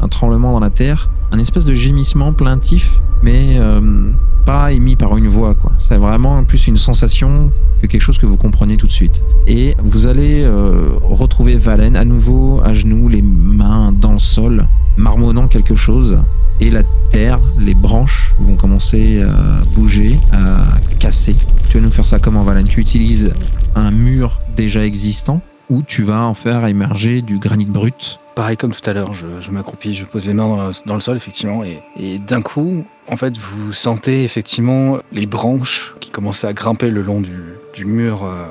[0.00, 4.10] un tremblement dans la terre, un espèce de gémissement plaintif, mais euh,
[4.44, 5.54] pas émis par une voix.
[5.54, 5.72] quoi.
[5.78, 7.50] C'est vraiment plus une sensation
[7.80, 9.24] que quelque chose que vous comprenez tout de suite.
[9.46, 14.66] Et vous allez euh, retrouver Valen à nouveau à genoux, les mains dans le sol,
[14.96, 16.18] marmonnant quelque chose.
[16.60, 20.58] Et la terre, les branches vont commencer à bouger, à
[21.00, 21.34] casser.
[21.68, 22.68] Tu vas nous faire ça comment, Valen?
[22.68, 23.32] Tu utilises
[23.74, 25.40] un mur déjà existant?
[25.70, 28.18] Ou tu vas en faire émerger du granit brut.
[28.34, 31.16] Pareil comme tout à l'heure, je, je m'accroupis, je pose les mains dans, le- sol,
[31.16, 31.62] effectivement,
[31.98, 37.02] et, d'un coup, en fait, vous sentez effectivement les branches qui commençaient à grimper le
[37.02, 38.46] long du, mur euh,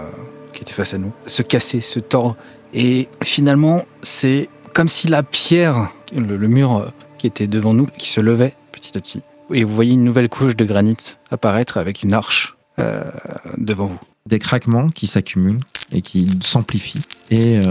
[0.54, 2.36] qui était face à nous, se casser, se tordre,
[2.74, 8.10] et finalement, c'est comme si la pierre, le, mur euh, qui était devant nous, qui
[8.10, 12.04] se levait petit à petit, et vous voyez une nouvelle couche de granit apparaître avec
[12.04, 12.56] une arche
[13.58, 14.00] devant vous.
[14.26, 15.60] des craquements qui s'accumulent
[15.92, 17.02] et qui s'amplifient.
[17.30, 17.64] Et euh,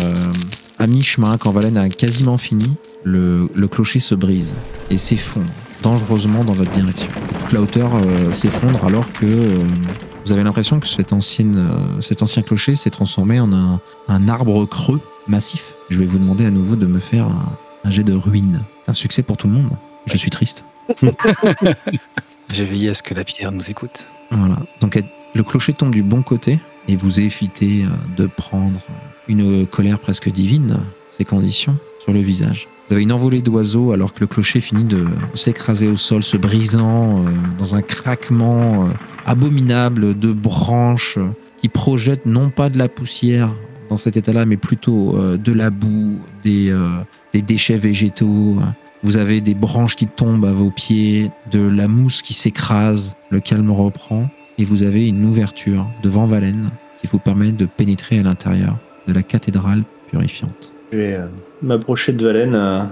[0.78, 2.72] à mi-chemin, quand Valen a quasiment fini,
[3.04, 4.54] le, le clocher se brise
[4.90, 5.50] et s'effondre
[5.82, 7.08] dangereusement dans votre direction.
[7.38, 9.58] Toute la hauteur euh, s'effondre alors que euh,
[10.24, 14.28] vous avez l'impression que cette ancienne, euh, cet ancien clocher s'est transformé en un, un
[14.28, 15.74] arbre creux massif.
[15.88, 18.62] Je vais vous demander à nouveau de me faire un, un jet de ruine.
[18.86, 19.70] Un succès pour tout le monde.
[20.06, 20.64] Je suis triste.
[22.52, 24.06] J'ai veillé à ce que la pierre nous écoute.
[24.30, 24.58] Voilà.
[24.80, 25.02] Donc
[25.34, 26.58] le clocher tombe du bon côté
[26.88, 28.80] et vous évitez euh, de prendre
[29.28, 30.78] une colère presque divine,
[31.10, 32.68] ces conditions, sur le visage.
[32.88, 36.36] Vous avez une envolée d'oiseaux alors que le clocher finit de s'écraser au sol, se
[36.36, 38.92] brisant euh, dans un craquement euh,
[39.24, 41.18] abominable de branches
[41.58, 43.54] qui projettent non pas de la poussière
[43.88, 46.72] dans cet état-là, mais plutôt de la boue, des,
[47.32, 48.56] des déchets végétaux.
[49.02, 53.40] Vous avez des branches qui tombent à vos pieds, de la mousse qui s'écrase, le
[53.40, 54.28] calme reprend,
[54.58, 56.70] et vous avez une ouverture devant Valène
[57.00, 58.76] qui vous permet de pénétrer à l'intérieur
[59.08, 60.74] de la cathédrale purifiante.
[60.92, 61.26] Je vais euh,
[61.62, 62.82] m'approcher de Valen, euh,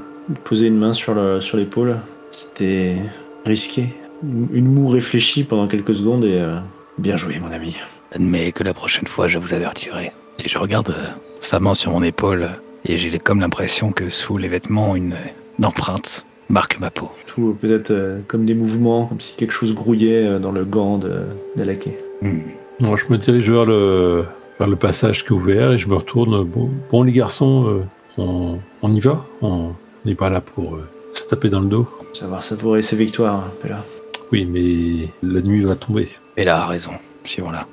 [0.44, 1.96] poser une main sur le- sur l'épaule.
[2.30, 2.96] C'était
[3.44, 3.94] risqué.
[4.22, 6.58] Une moue réfléchie pendant quelques secondes et euh,
[6.96, 7.76] bien joué, mon ami.
[8.18, 10.12] Mais que la prochaine fois, je vous avertirai.
[10.42, 11.06] Et je regarde euh,
[11.40, 12.48] sa main sur mon épaule,
[12.86, 15.16] et j'ai comme l'impression que sous les vêtements, une,
[15.58, 17.10] une empreinte marque ma peau.
[17.26, 20.64] Tout euh, peut-être euh, comme des mouvements, comme si quelque chose grouillait euh, dans le
[20.64, 21.98] gant de, de laqué.
[22.22, 22.40] Hmm.
[22.80, 24.24] Non, je me dirige vers le,
[24.58, 26.44] vers le passage qui est ouvert et je me retourne.
[26.44, 27.82] Bon, bon les garçons, euh,
[28.16, 29.24] on, on y va?
[29.42, 29.72] On
[30.04, 31.88] n'est pas là pour euh, se taper dans le dos?
[32.12, 33.84] Savoir savourer ses victoires, hein, Pella.
[34.32, 36.08] Oui, mais la nuit va tomber.
[36.36, 36.92] Et là, a raison.
[37.24, 37.66] Suivons-la.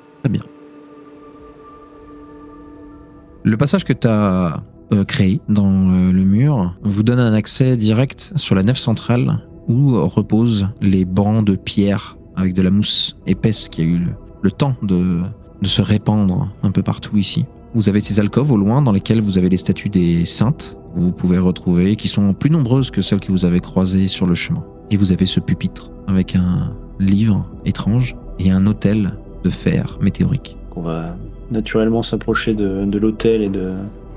[3.44, 4.60] Le passage que tu as
[5.06, 9.98] créé dans euh, le mur vous donne un accès direct sur la nef centrale où
[10.06, 14.00] reposent les bancs de pierre avec de la mousse épaisse qui a eu
[14.42, 15.22] le, temps de,
[15.62, 17.46] se répandre un peu partout ici.
[17.74, 21.00] Vous avez ces alcôves au loin dans lesquelles vous avez les statues des saintes que
[21.00, 24.34] vous pouvez retrouver, qui sont plus nombreuses que celles que vous avez croisées sur le
[24.34, 24.64] chemin.
[24.90, 29.12] Et vous avez ce pupitre avec un livre étrange et un hôtel
[29.42, 30.56] de fer météorique.
[30.76, 31.16] On va
[31.50, 33.72] naturellement s'approcher de, de l'hôtel et de,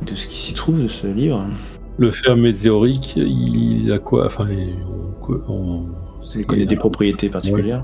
[0.05, 1.43] de ce qui s'y trouve de ce livre.
[1.97, 4.47] Le fer météorique, il a quoi Enfin,
[5.27, 5.85] on, on-
[6.35, 7.83] Il connaît des propriétés particulières.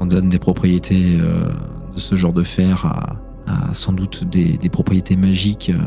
[0.00, 1.44] On donne des propriétés euh,
[1.94, 5.78] de ce genre de fer à, à sans doute des, des propriétés magiques euh,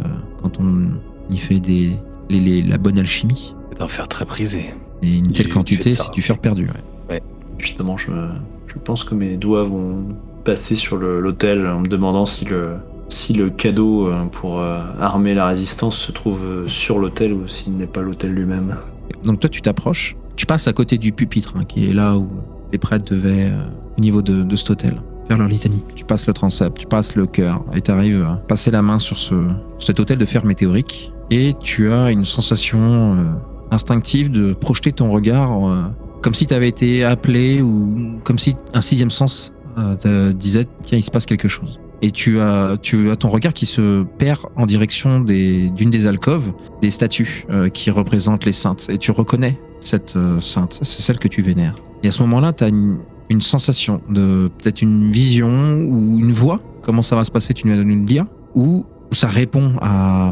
[0.42, 0.88] quand on
[1.32, 1.92] y fait des,
[2.30, 3.56] les- les- la bonne alchimie.
[3.74, 4.74] C'est un fer très prisé.
[5.04, 6.68] Et une telle quantité, c'est du fer perdu.
[7.10, 7.22] ouais.
[7.58, 8.12] Justement, je,
[8.68, 10.04] je pense que mes doigts vont
[10.44, 12.76] passer sur l'hôtel en me demandant si le,
[13.10, 17.48] si le cadeau euh, pour euh, armer la résistance se trouve euh, sur l'hôtel ou
[17.48, 18.76] s'il n'est pas l'hôtel lui-même.
[19.24, 22.28] Donc toi, tu t'approches, tu passes à côté du pupitre, hein, qui est là où
[22.72, 23.52] les prêtres devaient,
[23.98, 25.84] au niveau de, cet hôtel, faire leur litanie.
[25.96, 29.00] Tu passes le transept, tu passes le cœur, et tu arrives à passer la main
[29.00, 29.36] sur ce,
[29.80, 33.16] cet hôtel de fer météorique, et tu as une sensation
[33.72, 35.92] instinctive de projeter ton regard
[36.22, 39.54] comme si tu avais été appelé, ou comme si un sixième sens
[40.02, 41.80] te disait, tiens, il se passe quelque chose.
[42.02, 46.06] Et tu as, tu as ton regard qui se perd en direction des- d'une des
[46.06, 48.88] alcôves, des statues euh, qui représentent les saintes.
[48.90, 51.76] Et tu reconnais cette euh, sainte, c'est celle que tu vénères.
[52.04, 52.98] Et à ce moment-là, tu as une,
[53.40, 56.60] sensation de peut-être une vision ou une voix.
[56.84, 57.54] Comment ça va se passer?
[57.54, 60.32] Tu nous une lire Ou ça répond à,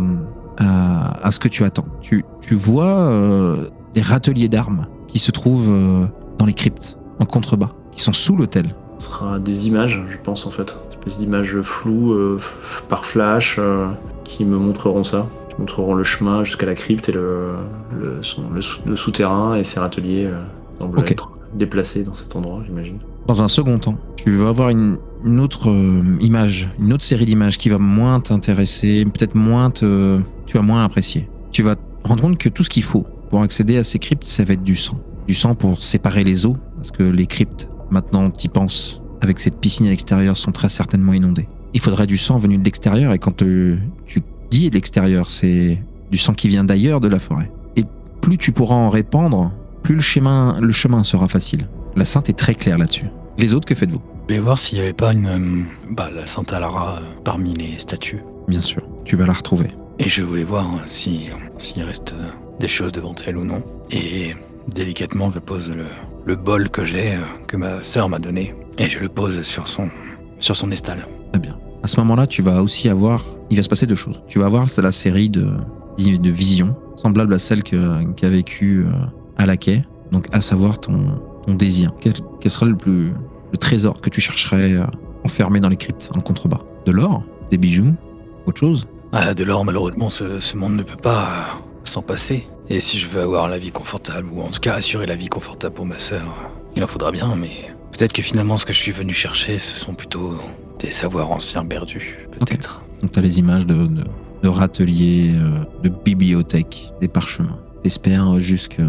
[1.32, 1.86] ce que tu attends.
[2.02, 6.08] Tu, vois euh, des râteliers d'armes qui se trouvent
[6.38, 8.76] dans les cryptes, en contrebas, qui sont sous l'hôtel.
[9.00, 10.76] Ce sera des images, je pense en fait.
[11.06, 12.40] Espèce d'images floues euh,
[12.88, 13.88] par flash euh,
[14.24, 15.28] qui me montreront ça.
[15.50, 17.50] Qui montreront le chemin jusqu'à la crypte et le,
[18.00, 20.40] le, son- le sou- le souterrain et ses râteliers euh,
[20.80, 21.12] semblent Ok.
[21.12, 22.98] être déplacés dans cet endroit, j'imagine.
[23.28, 25.68] Dans un second temps, tu vas avoir une, une autre
[26.22, 30.84] image, une autre série d'images qui va moins t'intéresser, peut-être moins te, tu vas moins
[30.84, 31.30] apprécier.
[31.52, 34.26] Tu vas te rendre compte que tout ce qu'il faut pour accéder à ces cryptes,
[34.26, 34.98] ça va être du sang.
[35.28, 39.40] Du sang pour séparer les eaux, parce que les cryptes, maintenant tu y penses, avec
[39.40, 41.48] cette piscine à l'extérieur, sont très certainement inondées.
[41.74, 44.22] Il faudrait du sang venu de l'extérieur, et quand euh, tu
[44.52, 47.52] dis de l'extérieur, c'est du sang qui vient d'ailleurs de la forêt.
[47.76, 47.86] Et
[48.22, 49.52] plus tu pourras en répandre,
[49.82, 51.68] plus le chemin, le chemin sera facile.
[51.96, 53.08] La sainte est très claire là-dessus.
[53.38, 54.02] Les autres, que faites-vous?
[54.24, 55.26] Je voulais voir s'il n'y avait pas une.
[55.28, 58.22] euh, bah, la Santa Lara euh, parmi les statues.
[58.48, 59.68] Bien sûr, tu vas la retrouver.
[60.00, 62.14] Et je voulais voir euh, si s'il reste
[62.60, 63.64] des choses devant elle ou non.
[63.92, 64.34] Et
[64.74, 65.86] délicatement, je pose le,
[66.26, 69.68] le bol que j'ai, euh, que ma sœur m'a donné, et je le pose sur
[69.68, 69.90] son,
[70.40, 71.06] sur son estal.
[71.32, 71.58] Très bien.
[71.84, 73.24] À ce moment-là, tu vas aussi avoir.
[73.50, 74.22] Il va se passer deux choses.
[74.28, 75.48] Tu vas avoir la série de,
[75.98, 79.06] de visions, semblables à celle qu'a vécue euh,
[79.38, 79.84] à la quai.
[80.12, 81.92] Donc, à savoir ton, ton désir.
[82.00, 83.14] Quel, quel serait le plus.
[83.52, 84.86] le trésor que tu chercherais euh,
[85.24, 86.62] enfermé dans les cryptes, en contrebas?
[86.86, 87.24] De l'or?
[87.52, 87.94] Des bijoux?
[88.46, 88.88] Autre chose?
[89.12, 92.48] Ah, de l'or, malheureusement, ce, ce monde ne peut pas s'en passer.
[92.70, 95.28] Et si je veux avoir la vie confortable, ou en tout cas assurer la vie
[95.28, 97.50] confortable pour ma sœur, il en faudra bien, mais
[97.92, 100.36] peut-être que finalement, ce que je suis venu chercher, ce sont plutôt
[100.80, 102.82] des savoirs anciens perdus, peut-être.
[103.02, 104.04] Donc, tu as les images de, de,
[104.44, 107.60] de râteliers, euh, de bibliothèques, des parchemins.
[107.84, 108.82] T'espères juste que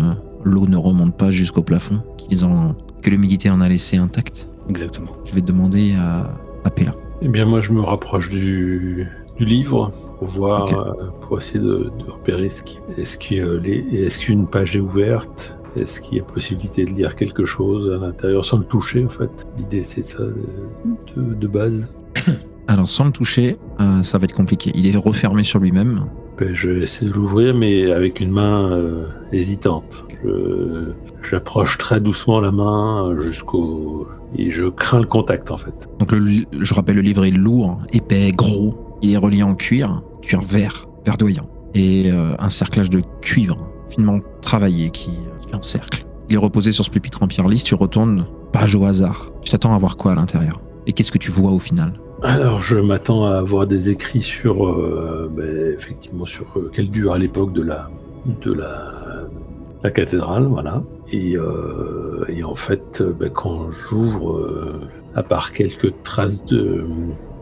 [0.45, 4.49] l'eau ne remonte pas jusqu'au plafond, qu'ils en- que l'humidité en a laissé intact.
[4.71, 5.11] Exactement.
[5.25, 6.31] Je vais te demander à,
[6.65, 6.95] à Pella.
[7.23, 9.07] Eh bien, moi, je me rapproche du,
[9.39, 13.45] du livre pour voir, euh, pour essayer de, de repérer ce qui, est-ce qu'il
[14.21, 18.45] qu'une page est ouverte, est-ce qu'il y a possibilité de lire quelque chose à l'intérieur
[18.45, 19.47] sans le toucher, en fait?
[19.59, 20.23] L'idée, c'est ça
[21.17, 21.91] de, base.
[22.69, 24.71] Alors, sans le toucher, euh, ça va être compliqué.
[24.75, 26.05] Il est refermé sur lui-même.
[26.39, 30.05] Ben, je vais essayer de l'ouvrir, mais avec une main euh, hésitante.
[30.25, 30.93] Je-
[31.29, 34.07] J'approche très doucement la main jusqu'au...
[34.37, 35.89] Et je crains le contact, en fait.
[35.99, 38.94] Donc, le je rappelle, le livre est lourd, épais, gros.
[39.05, 41.47] Il est relié en cuir, cuir vert, verdoyant.
[41.75, 45.11] Et euh, un cerclage de cuivre, finement travaillé, qui,
[45.53, 46.07] l'encercle.
[46.31, 47.65] Il est reposé sur ce pupitre en pierre lisse.
[47.65, 49.27] Tu retournes, page au hasard.
[49.43, 50.59] Tu t'attends à voir quoi à l'intérieur?
[50.87, 52.01] Et qu'est-ce que tu vois au final?
[52.23, 57.13] Alors, je m'attends à avoir des écrits sur, euh, ben, effectivement, sur euh, quelle dure
[57.13, 57.91] à l'époque de la,
[58.41, 59.27] de la,
[59.83, 60.83] la cathédrale, voilà.
[61.13, 61.37] Et,
[62.43, 64.81] en fait, ben, quand j'ouvre,
[65.15, 66.81] à part quelques traces de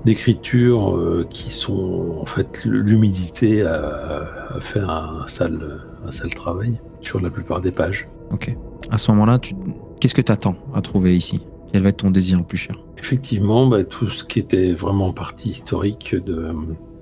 [0.04, 6.80] d'écriture euh, qui sont en fait l'humidité a, a fait un sale, un sale travail
[7.00, 8.06] sur la plupart des pages.
[8.30, 8.56] Ok.
[8.90, 9.54] À ce moment-là, tu...
[10.00, 11.40] qu'est-ce que tu attends à trouver ici?
[11.72, 12.76] Quel va être ton désir le plus cher?
[12.98, 16.52] Effectivement, bah, tout ce qui était vraiment partie historique de,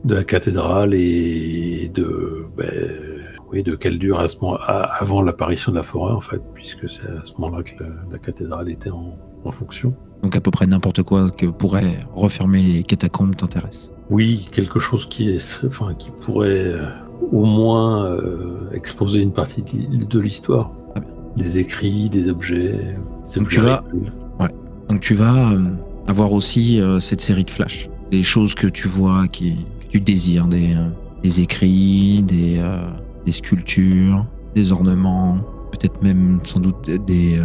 [0.05, 2.71] de la cathédrale et de, ben,
[3.53, 7.07] oui, de Caldur à ce moment, avant l'apparition de la forêt en fait, puisque c'est
[7.07, 9.17] à ce moment-là que la, cathédrale était en,
[9.51, 9.95] fonction.
[10.23, 13.91] Donc à peu près n'importe quoi que pourrait refermer les catacombes t'intéresse.
[14.11, 16.87] Oui, quelque chose qui est, enfin, qui pourrait euh,
[17.33, 20.73] au moins euh, exposer une partie de l'histoire.
[21.37, 22.97] Des écrits, des objets.
[23.37, 23.85] Donc tu vas,
[24.41, 24.49] ouais.
[24.89, 25.61] Donc tu vas euh,
[26.09, 30.49] avoir aussi cette série de flashs, des choses que tu vois, qui, que tu désires,
[30.49, 30.77] des,
[31.23, 32.61] des écrits, des
[33.25, 35.39] des sculptures, des ornements,
[35.71, 37.41] peut-être même sans doute des,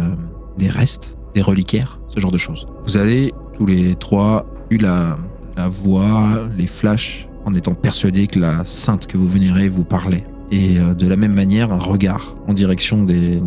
[0.58, 2.66] des restes, des reliquaires, ce genre de choses.
[2.84, 5.16] Vous avez tous les trois eu la,
[5.68, 10.24] voix, les flashs, en étant persuadés que la sainte que vous vénérez vous parlait.
[10.50, 13.40] Et euh, de la même manière, un regard en direction des,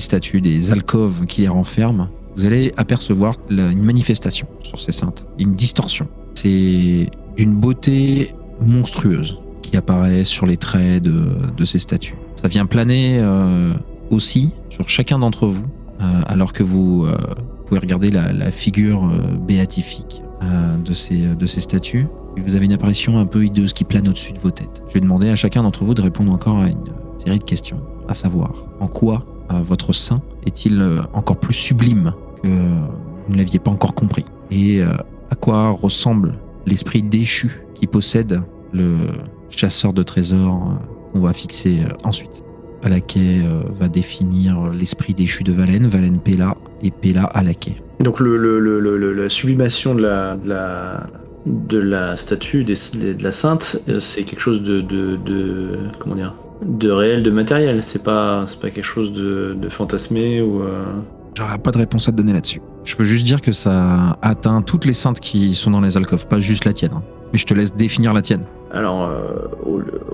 [0.00, 5.54] statues, des alcôves qui les renferment, vous allez apercevoir une manifestation sur ces saintes, une
[5.54, 6.08] distorsion.
[6.34, 9.38] C'est d'une beauté monstrueuse
[9.76, 12.16] apparaît sur les traits de, ces statues.
[12.36, 13.72] Ça vient planer euh,
[14.10, 15.64] aussi sur chacun d'entre vous,
[16.00, 17.16] alors que vous euh,
[17.66, 20.22] pouvez regarder la, figure béatifique
[20.84, 22.06] de, ces, de ces statues.
[22.36, 24.82] Vous avez une apparition un peu hideuse qui plane au-dessus de vos têtes.
[24.88, 26.84] Je vais demander à chacun d'entre vous de répondre encore à une
[27.24, 27.78] série de questions,
[28.08, 30.82] à savoir en quoi votre saint est-il
[31.12, 34.24] encore plus sublime que vous ne l'aviez pas encore compris?
[34.50, 36.34] Et à quoi ressemble
[36.66, 38.42] l'esprit déchu qui possède
[38.72, 38.96] le,
[39.50, 42.43] chasseur de trésors euh, qu'on va fixer euh, ensuite?
[42.84, 47.76] Alaquet euh, va définir l'esprit déchu de Valen, Valen Pella et Pella Alaquet.
[48.00, 48.36] Donc le,
[49.12, 50.36] la sublimation de la,
[51.46, 57.22] de la, statue de la sainte, c'est quelque chose de, de, comment dire de réel,
[57.22, 57.82] de matériel.
[57.82, 60.62] C'est pas pas quelque chose de, fantasmé ou.
[61.34, 62.60] J'aurais pas de réponse à te donner là-dessus.
[62.84, 66.28] Je peux juste dire que ça atteint toutes les saintes qui sont dans les alcôves,
[66.28, 66.92] pas juste la tienne.
[66.94, 67.02] Hein.
[67.32, 68.44] Mais je te laisse définir la tienne.
[68.74, 69.46] Alors, euh,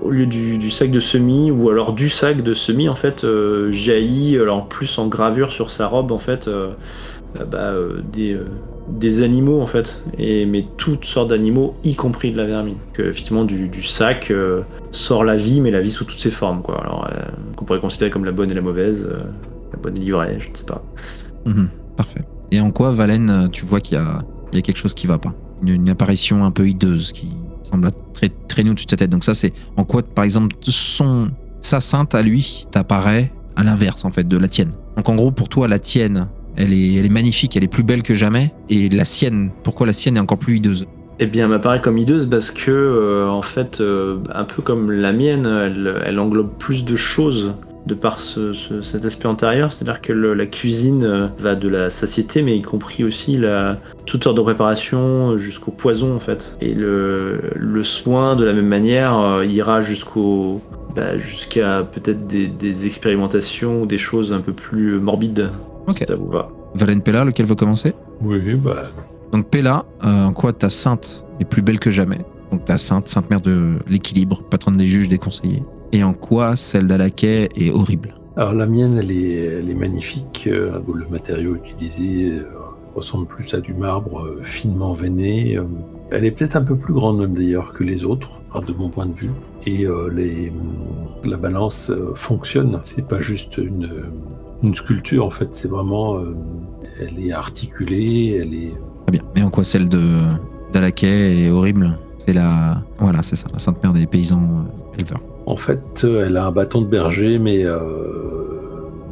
[0.03, 3.71] au, lieu du, sac de semis, ou alors du sac de semis, en fait, euh,
[3.71, 6.69] jaillit, alors en plus en gravure sur sa robe, en fait, euh,
[7.49, 7.73] bah,
[8.13, 8.37] des,
[8.87, 12.77] des, animaux, en fait, et, mais toutes sortes d'animaux, y compris de la vermine.
[12.93, 14.31] Que, effectivement, du, sac
[14.91, 16.79] sort la vie, mais la vie sous toutes ses formes, quoi.
[16.81, 17.09] Alors,
[17.55, 19.09] qu'on pourrait considérer comme la bonne et la mauvaise,
[19.71, 20.83] la bonne et l'ivrée, je ne sais pas.
[21.47, 22.21] Mhm, parfait.
[22.51, 25.33] Et en quoi, Valène, tu vois qu'il y y a quelque chose qui va pas?
[25.65, 27.29] Une apparition un peu hideuse qui
[27.71, 27.89] semble
[28.47, 29.09] très au-dessus de sa tête.
[29.09, 34.05] Donc ça, c'est en quoi, par exemple, son, sa sainte à lui t'apparaît à l'inverse,
[34.05, 34.71] en fait, de la tienne.
[34.97, 37.83] Donc en gros, pour toi, la tienne, elle est, elle est magnifique, elle est plus
[37.83, 38.53] belle que jamais.
[38.69, 40.85] Et la sienne, pourquoi la sienne est encore plus hideuse?
[41.19, 44.91] Eh bien, elle m'apparaît comme hideuse parce que, euh, en fait, euh, un peu comme
[44.91, 47.53] la mienne, elle englobe plus de choses
[47.85, 52.55] de par cet aspect antérieur, c'est-à-dire que la cuisine euh, va de la satiété, mais
[52.55, 56.57] y compris aussi la, toutes sortes de préparations jusqu'au poison en fait.
[56.61, 57.39] Et le,
[57.83, 60.61] soin, de la même manière, euh, ira jusqu'au
[60.95, 65.49] bah, jusqu'à peut-être des, expérimentations ou des choses un peu plus morbides.
[65.87, 65.97] Ok.
[65.99, 66.49] Si ça vous va.
[66.75, 67.93] Valène Pella, lequel veut commencer?
[68.21, 68.83] Oui, bah.
[69.31, 72.19] Donc Pella, euh, en quoi ta sainte est plus belle que jamais?
[72.51, 75.63] Donc ta sainte, sainte mère de l'équilibre, patronne des juges, des conseillers?
[75.91, 78.15] Et en quoi celle d'Alaquet est horrible?
[78.37, 80.47] Alors la mienne, elle est, magnifique.
[80.47, 82.45] Euh, le matériau utilisé euh,
[82.95, 85.59] ressemble plus à du marbre euh, finement veiné.
[86.11, 88.29] Elle est peut-être un peu plus grande même d'ailleurs que les autres,
[88.65, 89.31] de mon point de vue.
[89.65, 90.51] Et les,
[91.23, 92.79] la balance fonctionne.
[92.81, 93.89] C'est pas juste une,
[94.63, 95.49] une, sculpture en fait.
[95.51, 96.19] C'est vraiment,
[96.99, 98.39] elle est articulée.
[98.41, 98.73] Elle est.
[99.05, 99.21] Très bien.
[99.35, 100.01] Mais en quoi celle de
[100.73, 101.97] d'Alaquet est horrible?
[102.17, 104.65] C'est la, voilà, c'est ça, la Sainte Mère des paysans
[104.97, 105.21] éleveurs.
[105.45, 107.79] En fait, elle a un bâton de berger, mais, euh,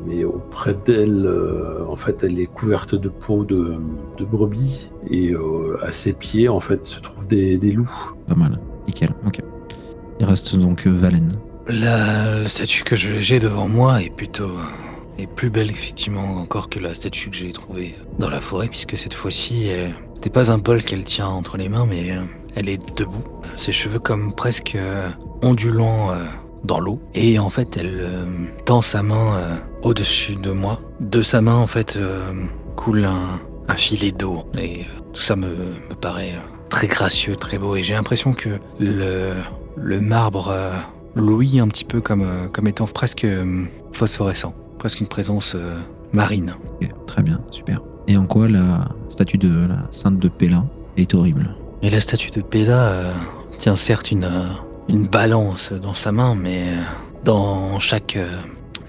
[0.05, 3.77] mais auprès d'elle, euh, en fait, elle est couverte de peau de,
[4.19, 4.89] brebis.
[5.09, 8.13] Et euh, à ses pieds, en fait, se trouvent des, loups.
[8.27, 9.41] Pas mal, nickel, ok.
[10.19, 11.31] Il reste donc Valen.
[11.67, 14.51] La, statue que j'ai devant moi est plutôt
[15.17, 18.97] est plus belle effectivement encore que la statue que j'ai trouvée dans la forêt, puisque
[18.97, 19.67] cette fois-ci,
[20.15, 22.11] c'était pas un bol qu'elle tient entre les mains, mais
[22.55, 23.23] elle est debout.
[23.55, 24.77] Ses cheveux comme presque
[25.41, 26.15] ondulant euh,
[26.63, 26.99] dans l'eau.
[27.13, 28.25] Et en fait, elle euh,
[28.65, 30.81] tend sa main euh, au-dessus de moi.
[30.99, 31.97] De sa main, en fait,
[32.75, 33.39] coule un,
[33.75, 34.45] filet d'eau.
[34.57, 36.33] Et tout ça me, paraît
[36.69, 37.75] très gracieux, très beau.
[37.75, 40.53] Et j'ai l'impression que le, marbre
[41.15, 42.25] louis un petit peu comme,
[42.65, 43.27] étant presque
[43.93, 44.53] phosphorescent.
[44.79, 45.55] Presque une présence
[46.13, 46.55] marine.
[47.05, 47.81] très bien, super.
[48.07, 51.55] Et en quoi la statue de la sainte de Pélin est horrible?
[51.81, 53.13] Et la statue de Péla
[53.57, 54.29] tient certes une,
[54.89, 56.81] une balance dans sa main, mais euh,
[57.23, 58.27] dans chaque, euh,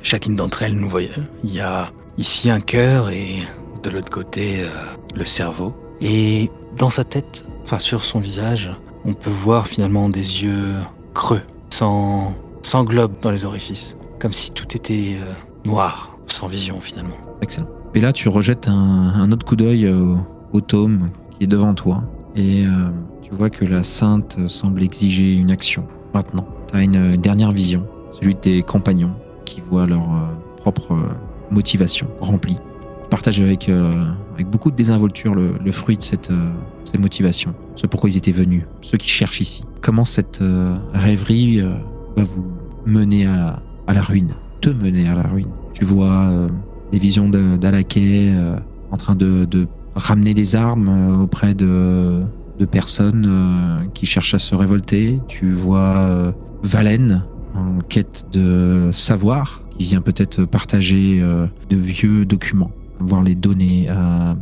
[0.03, 1.11] chacune d'entre elles, nous voyons,
[1.45, 3.47] il y a ici un cœur et
[3.82, 4.68] de l'autre côté euh,
[5.14, 5.74] le cerveau.
[6.01, 8.72] Et dans sa tête, enfin sur son visage,
[9.05, 10.74] on peut voir finalement des yeux
[11.14, 13.97] creux, sans, sans globe dans les orifices.
[14.18, 15.32] Comme si tout était euh,
[15.64, 17.16] noir, sans vision finalement.
[17.41, 17.68] Excellent.
[17.95, 20.18] Et là, tu rejettes un, un autre coup d'œil au,
[20.53, 22.05] au tome qui est devant toi.
[22.37, 22.91] Et euh,
[23.22, 26.47] tu vois que la sainte semble exiger une action maintenant.
[26.68, 29.14] Tu as une dernière vision, celui de tes compagnons
[29.45, 31.09] qui voient leur euh, propre euh,
[31.51, 32.59] motivation remplie.
[33.05, 34.05] Ils partagent avec, euh,
[34.45, 36.53] beaucoup de désinvolture le, fruit de cette, euh,
[36.85, 39.64] cette motivation, ce pourquoi ils étaient venus, ceux qui cherchent ici.
[39.81, 41.74] Comment cette euh, rêverie euh,
[42.16, 42.47] va vous
[42.87, 43.62] mener à
[43.93, 45.51] la, ruine, te mener à la ruine?
[45.74, 46.49] Tu vois euh,
[46.93, 48.57] des visions d'Alaké euh,
[48.91, 49.47] en train de
[49.95, 52.22] ramener des armes euh, auprès de,
[52.70, 55.18] personnes euh, qui cherchent à se révolter.
[55.28, 56.32] Tu vois euh,
[56.62, 57.24] Valen
[57.55, 62.70] en quête de savoir, qui vient peut-être partager de vieux documents,
[63.01, 63.88] voire les donner,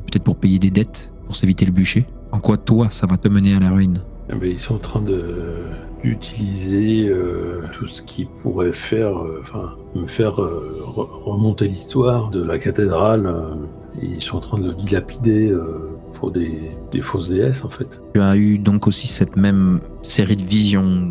[0.06, 2.06] peut-être pour payer des dettes, pour s'éviter le bûcher.
[2.32, 4.02] En quoi toi, ça va te mener à la ruine?
[4.30, 5.54] Eh ben, ils sont en train de
[6.04, 7.10] d'utiliser
[7.72, 9.14] tout ce qui pourrait faire,
[9.94, 13.34] me faire re- remonter l'histoire de la cathédrale.
[14.02, 18.00] Ils sont en train de le dilapider euh, pour des, fausses déesses, en fait.
[18.14, 21.10] Tu as eu donc aussi cette même série de visions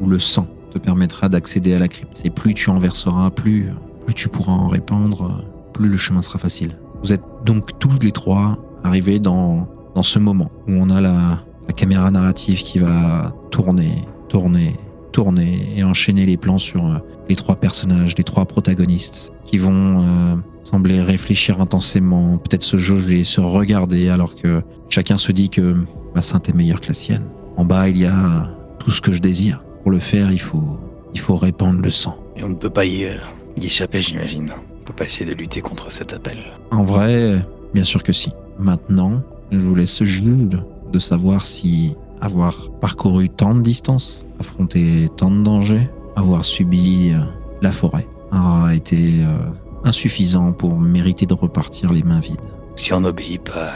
[0.00, 2.20] où le sang te permettra d'accéder à la crypte.
[2.24, 3.70] Et plus tu en verseras, plus,
[4.14, 6.76] tu pourras en répandre, plus le chemin sera facile.
[7.02, 9.68] Vous êtes donc tous les trois arrivés dans,
[10.02, 14.74] ce moment où on a la, la caméra narrative qui va tourner, tourner,
[15.12, 20.00] tourner et enchaîner les plans sur euh, les trois personnages, les trois protagonistes qui vont
[20.00, 25.76] euh, sembler réfléchir intensément, peut-être se jauger, se regarder alors que chacun se dit que
[26.14, 27.24] ma sainte est meilleure que la sienne.
[27.56, 29.64] En bas, il y a tout ce que je désire.
[29.82, 30.78] Pour le faire, il faut,
[31.14, 32.16] il faut répandre le sang.
[32.36, 33.16] Et on ne peut pas y, euh,
[33.60, 34.52] y échapper, j'imagine.
[34.80, 36.38] On peut pas essayer de lutter contre cet appel.
[36.70, 37.44] En vrai,
[37.74, 38.32] bien sûr que si.
[38.58, 40.58] Maintenant, je vous laisse juge
[40.92, 47.18] de savoir si avoir parcouru tant de distance, affronté tant de dangers, avoir subi euh,
[47.60, 49.50] la forêt, aura été euh,
[49.84, 52.40] insuffisant pour mériter de repartir les mains vides.
[52.76, 53.70] Si on n'obéit pas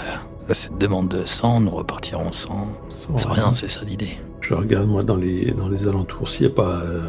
[0.48, 4.16] à cette demande de sang, nous repartirons sans, Sans sans rien, c'est ça l'idée.
[4.40, 7.00] Je regarde, moi, dans les, dans les alentours, s'il n'y a pas euh,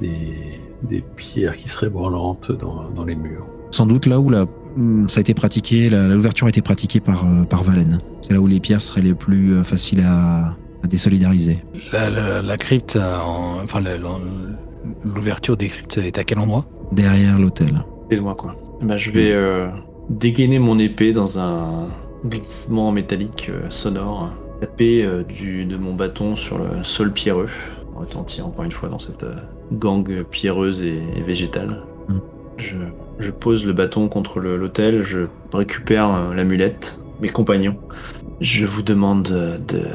[0.00, 0.34] des,
[0.82, 3.46] des pierres qui seraient branlantes dans, dans les murs.
[3.70, 6.98] Sans doute là où la, hmm, ça a été pratiqué, la- l'ouverture a été pratiquée
[7.00, 7.98] par, euh, par Valen.
[8.20, 11.62] C'est là où les pierres seraient les plus euh, faciles à, à désolidariser.
[11.92, 13.80] La, la- la crypte, euh, en- enfin
[15.04, 16.66] l'ouverture des cryptes est à quel endroit?
[16.90, 17.84] Derrière l'hôtel.
[18.12, 18.54] C'est moi quoi.
[18.82, 19.68] Bah, je vais euh,
[20.10, 21.88] dégainer mon épée dans un
[22.26, 27.48] glissement métallique euh, sonore, taper euh, du, de mon bâton sur le sol pierreux,
[27.96, 29.34] retentir encore une fois dans cette euh,
[29.72, 31.82] gangue pierreuse et, et végétale.
[32.08, 32.18] Mm.
[32.58, 32.76] Je,
[33.18, 35.20] je pose le bâton contre l'autel, je
[35.54, 37.76] récupère euh, l'amulette, mes compagnons.
[38.42, 39.86] Je vous demande de, de-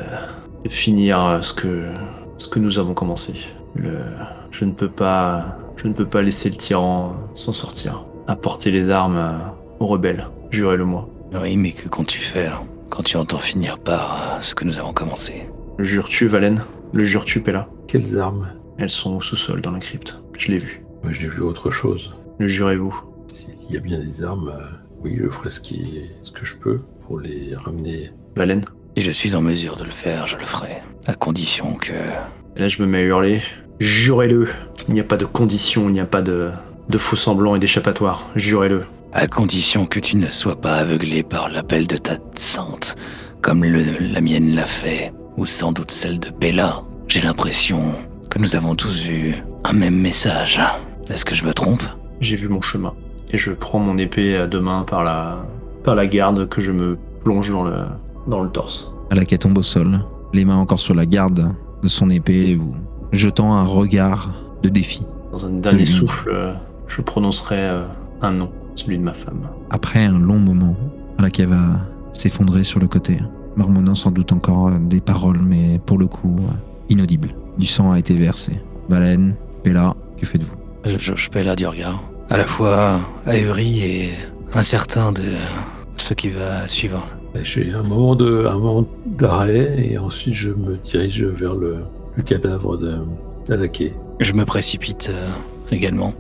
[0.64, 1.84] de finir ce que,
[2.40, 3.36] ce que nous avons commencé.
[3.76, 4.00] Le,
[4.50, 8.06] je ne peux pas, je ne peux pas laisser le tyran s'en sortir.
[8.30, 9.38] Apporter les armes euh,
[9.80, 11.08] aux rebelles, jurez-le-moi.
[11.42, 14.92] Oui, mais que comptes-tu faire quand tu entends finir par euh, ce que nous avons
[14.92, 15.48] commencé?
[15.78, 16.62] Le jures-tu, Valen?
[16.92, 17.70] Le jures-tu, Pella?
[17.88, 18.50] Quelles armes?
[18.78, 20.22] Elles sont au sous-sol dans la crypte.
[20.38, 20.84] Je l'ai vu.
[21.04, 22.16] Moi, j'ai vu autre chose.
[22.38, 26.32] Le jurez-vous S'il y a bien des armes, euh, oui, je ferai ce, qui, ce
[26.32, 28.12] que je peux pour les ramener.
[28.36, 28.62] Valen?
[28.98, 30.82] Si je suis en mesure de le faire, je le ferai.
[31.06, 31.94] À condition que...
[31.94, 33.42] Et là, je me mets à hurler.
[33.80, 34.50] Jurez-le
[34.90, 36.50] Il n'y a pas de conditions, il n'y a pas de,
[36.90, 38.24] de faux semblants et d'échappatoire.
[38.36, 38.86] Jurez-le.
[39.14, 42.96] À condition que tu ne sois pas aveuglé par l'appel de ta sainte,
[43.42, 46.82] comme le- la mienne l'a fait, ou sans doute celle de Bella.
[47.08, 47.94] J'ai l'impression
[48.30, 50.62] que nous avons tous eu un même message.
[51.10, 51.84] Est-ce que je me trompe?
[52.20, 52.94] J'ai vu mon chemin.
[53.32, 55.46] Et je prends mon épée à deux mains par la,
[55.84, 57.84] par la garde que je me plonge dans le,
[58.28, 58.92] dans le torse.
[59.10, 60.02] Alaka tombe au sol,
[60.34, 62.76] les mains encore sur la garde de son épée, vous
[63.14, 64.30] jetant un regard
[64.64, 65.02] de défi.
[65.32, 65.86] Dans un dernier Mhm.
[65.86, 66.54] souffle, euh,
[66.88, 67.84] je prononcerai euh,
[68.22, 69.48] un nom, celui de ma femme.
[69.70, 70.76] Après un long moment,
[71.18, 71.82] Alaka va
[72.14, 73.20] s'effondrer sur le côté,
[73.56, 76.54] marmonnant sans doute encore euh, des paroles, mais pour le coup, euh,
[76.90, 77.30] inaudibles.
[77.58, 78.62] Du sang a été versé.
[78.90, 80.56] Baleine, Pella, que faites-vous?
[80.86, 82.02] Je, je, je là du regard.
[82.30, 84.10] À la fois ahuri et
[84.54, 85.24] incertain de
[85.98, 87.06] ce qui va suivre.
[87.44, 91.78] J'ai un moment de, un moment d'arrêt et ensuite je me dirige vers le,
[92.16, 92.98] le cadavre de
[93.48, 93.94] d'Alaké.
[94.20, 95.30] Je me précipite euh,
[95.72, 96.14] également.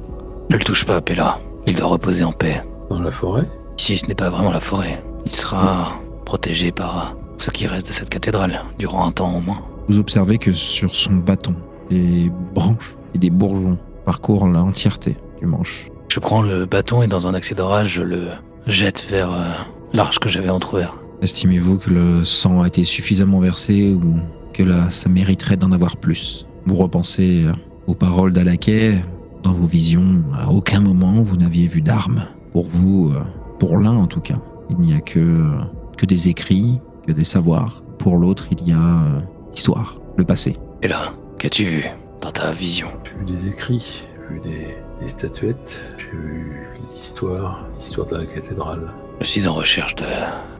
[0.49, 1.39] Ne le touche pas, Pella.
[1.65, 2.63] Il doit reposer en paix.
[2.89, 3.49] Dans la forêt?
[3.77, 5.03] Ici, ce n'est pas vraiment la forêt.
[5.25, 9.61] Il sera protégé par ce qui reste de cette cathédrale, durant un temps au moins.
[9.89, 11.55] Vous observez que sur son bâton,
[11.89, 15.89] des branches et des bourgeons parcourent l'entièreté du manche.
[16.09, 18.27] Je prends le bâton et dans un accès d'orage, je le
[18.65, 19.51] jette vers euh,
[19.93, 20.95] l'arche que j'avais entrouvert.
[21.21, 24.15] Estimez-vous que le sang a été suffisamment versé ou
[24.53, 26.45] que là, ça mériterait d'en avoir plus?
[26.65, 27.51] Vous repensez euh,
[27.87, 29.01] aux paroles d'Alaquet.
[29.47, 32.25] Dans vos visions, à aucun moment vous n'aviez vu d'armes.
[32.51, 33.21] Pour vous, euh,
[33.59, 35.53] pour l'un en tout cas, il n'y a que,
[35.97, 37.81] que des écrits, que des savoirs.
[37.97, 40.57] Pour l'autre, il y a euh, l'histoire, le passé.
[40.81, 41.85] Et là, qu'as-tu vu
[42.19, 42.89] dans ta vision?
[43.05, 48.25] J'ai vu des écrits, j'ai vu des, des statuettes, j'ai vu l'histoire, l'histoire de la
[48.25, 48.91] cathédrale.
[49.21, 50.03] Je suis en recherche de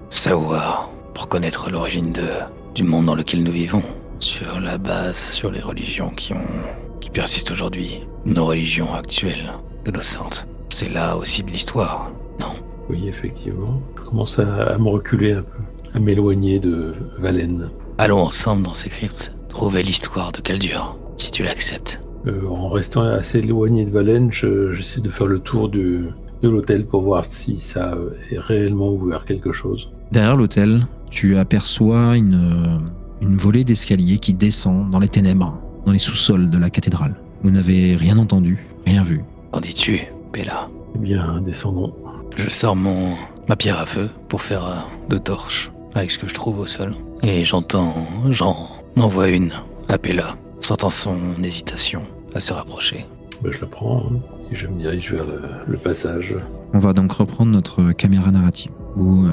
[0.10, 2.30] savoir pour connaître l'origine de,
[2.74, 3.84] du monde dans lequel nous vivons.
[4.20, 6.64] Sur la base, sur les religions qui ont,
[7.02, 8.08] qui persistent aujourd'hui.
[8.28, 9.54] Nos religions actuelles,
[9.86, 10.48] de nos saintes.
[10.70, 12.12] C'est là aussi de l'histoire,
[12.42, 12.54] non?
[12.90, 13.82] Oui, effectivement.
[13.98, 15.58] Je commence à, à me reculer un peu,
[15.94, 17.70] à m'éloigner de Valène.
[17.98, 22.02] Allons ensemble dans ces cryptes, trouver l'histoire de Caldur, si tu l'acceptes.
[22.28, 26.10] Euh, en restant assez éloigné de Valène, je- j'essaie de faire le tour du-
[26.44, 27.98] de l'hôtel pour voir si ça
[28.30, 29.90] est réellement ouvert quelque chose.
[30.12, 32.82] Derrière l'hôtel, tu aperçois une,
[33.22, 37.16] une volée d'escalier qui descend dans les ténèbres, dans les sous-sols de la cathédrale.
[37.44, 39.24] Vous n'avez rien entendu, rien vu.
[39.52, 40.02] Qu'en dis-tu,
[40.34, 40.70] Bella?
[40.96, 41.94] Eh bien, descendons.
[42.36, 43.16] Je sors mon
[43.48, 44.76] ma pierre à feu pour faire euh,
[45.10, 46.96] deux torches avec ce que je trouve au sol.
[47.24, 47.94] Et j'entends,
[48.30, 48.68] j'en
[48.98, 49.52] envoie une
[49.88, 52.02] à Bella, sentant son hésitation
[52.36, 53.06] à se rapprocher.
[53.42, 54.18] Ben, je la prends hein,
[54.52, 56.36] et je me dirige vers le, le passage.
[56.74, 59.32] On va donc reprendre notre caméra narrative, où euh,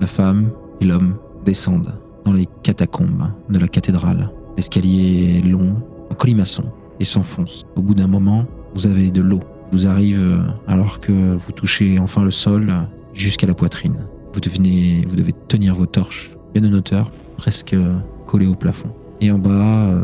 [0.00, 0.50] la femme
[0.80, 1.94] et l'homme descendent
[2.24, 4.30] dans les catacombes de la cathédrale.
[4.56, 5.76] L'escalier est long,
[6.10, 6.64] en colimaçon,
[7.00, 7.64] et s'enfonce.
[7.76, 8.44] Au bout d'un moment,
[8.74, 9.40] vous avez de l'eau.
[9.72, 10.38] Vous arrive euh,
[10.68, 12.82] alors que vous touchez enfin le sol euh,
[13.12, 14.06] jusqu'à la poitrine.
[14.32, 17.94] Vous devez, vous devez tenir vos torches bien en hauteur, presque euh,
[18.26, 18.90] collées au plafond.
[19.20, 19.94] Et en bas,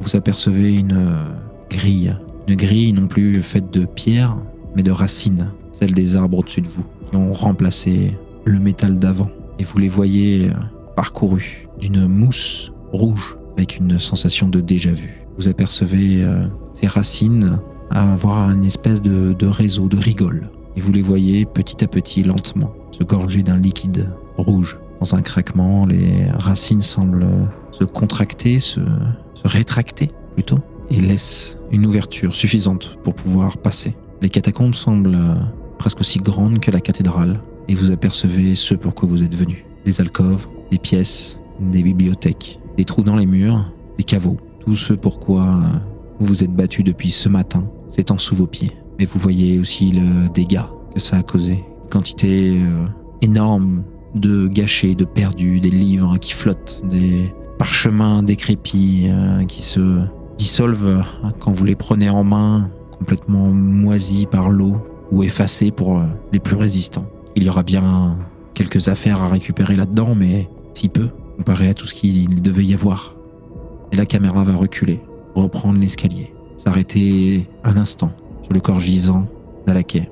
[0.00, 1.10] vous apercevez une
[1.70, 2.14] grille.
[2.46, 4.36] Une grille non plus faite de pierre,
[4.76, 9.30] mais de racines, celles des arbres au-dessus de vous, qui ont remplacé le métal d'avant.
[9.58, 10.50] Et vous les voyez
[10.96, 15.17] parcourus d'une mousse rouge avec une sensation de déjà-vu.
[15.38, 17.58] Vous apercevez euh, ces racines
[17.90, 20.50] avoir une espèce de, réseau, de rigole.
[20.76, 24.78] Et vous les voyez petit à petit, lentement, se gorger d'un liquide rouge.
[25.00, 27.26] Dans un craquement, les racines semblent
[27.70, 28.80] se contracter, se,
[29.34, 30.58] se rétracter plutôt,
[30.90, 33.96] et laissent une ouverture suffisante pour pouvoir passer.
[34.20, 35.34] Les catacombes semblent euh,
[35.78, 39.64] presque aussi grandes que la cathédrale, et vous apercevez ce pour quoi vous êtes venu.
[39.84, 44.36] Des alcôves, des pièces, des bibliothèques, des trous dans les murs, des caveaux.
[44.68, 45.78] Tout ce pourquoi euh,
[46.20, 48.72] vous vous êtes battu depuis ce matin, s'étend sous vos pieds.
[48.98, 51.64] Mais vous voyez aussi le dégât que ça a causé.
[51.84, 52.86] Une quantité euh,
[53.22, 53.82] énorme
[54.14, 60.02] de gâchés, de perdus, des livres qui flottent, des parchemins décrépits euh, qui se
[60.36, 64.76] dissolvent euh, quand vous les prenez en main, complètement moisis par l'eau
[65.10, 67.06] ou effacés pour les plus résistants.
[67.36, 68.18] Il y aura bien
[68.52, 71.08] quelques affaires à récupérer là-dedans, mais si peu
[71.38, 73.17] comparé à tout ce qu'il devait y avoir.
[73.92, 75.00] Et la caméra va reculer,
[75.34, 78.12] reprendre l'escalier, s'arrêter un instant
[78.42, 79.26] sur le corps gisant
[79.66, 80.08] d'Alaquet.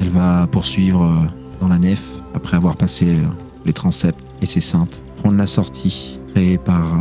[0.00, 1.26] Elle va poursuivre euh,
[1.60, 3.22] dans la nef après avoir passé euh,
[3.64, 6.98] les transepts et ses saintes, prendre la sortie créée par euh,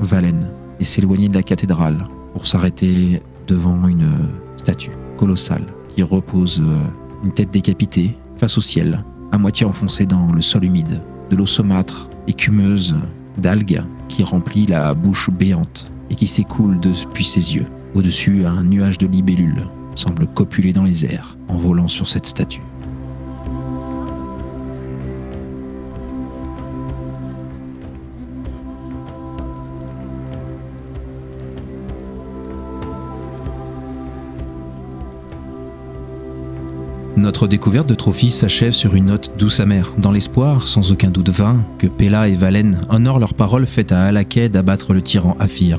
[0.00, 0.50] Valène
[0.80, 4.10] et s'éloigner de la cathédrale pour s'arrêter devant une
[4.56, 6.62] statue colossale qui repose
[7.22, 11.00] une tête décapitée face au ciel, à moitié enfoncée dans le sol humide,
[11.30, 12.96] de l'eau saumâtre, écumeuse
[13.38, 17.66] d'algues qui remplit la bouche béante et qui s'écoule depuis ses yeux.
[17.94, 22.62] Au-dessus, un nuage de libellules semble copuler dans les airs en volant sur cette statue.
[37.22, 41.28] Notre découverte de Trophy s'achève sur une note douce amère, dans l'espoir, sans aucun doute
[41.28, 45.78] vain, que Pella et Valen honorent leur parole faite à Alaquet d'abattre le tyran Aphir.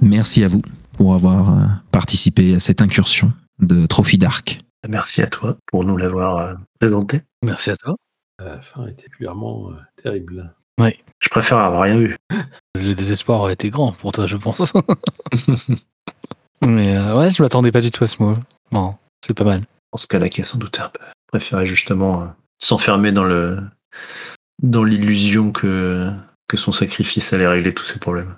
[0.00, 0.62] Merci à vous
[0.96, 4.62] pour avoir euh, participé à cette incursion de Trophy Dark.
[4.88, 7.20] Merci à toi pour nous l'avoir euh, présenté.
[7.42, 7.94] Merci à toi.
[8.42, 10.54] La fin était clairement euh, terrible.
[11.20, 12.16] Je préfère avoir rien vu.
[12.76, 14.72] Le désespoir aurait été grand pour toi, je pense.
[16.62, 18.34] Mais euh, ouais, je m'attendais pas du tout à ce mot.
[18.72, 18.94] Bon,
[19.24, 19.60] c'est pas mal.
[19.60, 22.26] Je pense qu'Alaka sans doute un peu préférait justement euh,
[22.58, 23.58] s'enfermer dans le
[24.62, 26.10] dans l'illusion que
[26.48, 28.34] que son sacrifice allait régler tous ses problèmes.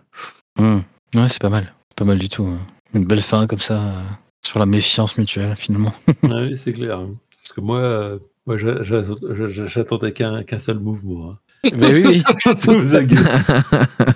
[0.58, 0.80] Hmm.
[1.14, 1.72] Ouais, c'est pas mal.
[1.90, 2.44] C'est pas mal du tout.
[2.46, 2.58] hein.
[2.94, 4.02] Une belle fin comme ça, euh,
[4.46, 5.92] sur la méfiance mutuelle, finalement.
[6.30, 6.98] Ah oui, c'est clair.
[7.00, 7.10] hein.
[7.36, 11.30] Parce que moi, euh, moi j'attendais qu'un qu'un seul mouvement.
[11.30, 11.38] hein.
[11.76, 12.22] Mais oui, oui.
[12.46, 14.12] A.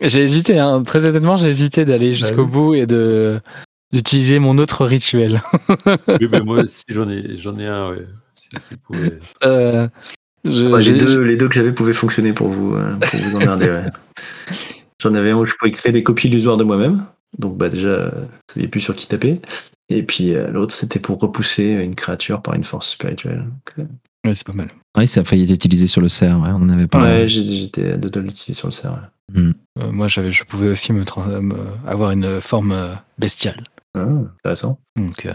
[0.00, 0.82] J'ai hésité, hein.
[0.82, 2.50] très honnêtement, j'ai hésité d'aller jusqu'au oui.
[2.50, 3.40] bout et de
[3.94, 5.42] d'utiliser mon autre rituel.
[6.08, 8.06] Oui, mais moi aussi, j'en ai, j'en ai un, ouais.
[8.32, 9.12] Si, si vous pouvez.
[9.44, 9.88] Euh,
[10.44, 13.20] je- Ouais, les, j'ai- deux, les deux que j'avais pouvaient fonctionner pour vous, euh, pour
[13.20, 13.66] vous emmerder.
[13.70, 13.84] ouais.
[15.02, 17.04] J'en avais un où je pouvais créer des copies illusoires de moi-même.
[17.38, 19.40] Donc bah déjà, vous saviez plus sur qui taper.
[19.90, 23.38] Et puis euh, l'autre, c'était pour repousser une créature par une force spirituelle.
[23.44, 23.84] Donc, euh,
[24.26, 24.70] Ouais, c'est pas mal.
[24.96, 27.10] Oui, ça a failli être utilisé sur le cerf, ouais, on en avait parlé.
[27.12, 29.10] ouais, j'ai- j'étais à deux doigts de l'utiliser sur le serveur.
[29.34, 29.50] Hmm.
[29.78, 31.04] Euh, moi, j'avais, je pouvais aussi me,
[31.86, 33.62] avoir une forme euh, bestiale.
[33.96, 34.00] Ah,
[34.38, 34.78] intéressant.
[34.96, 35.32] Donc, euh,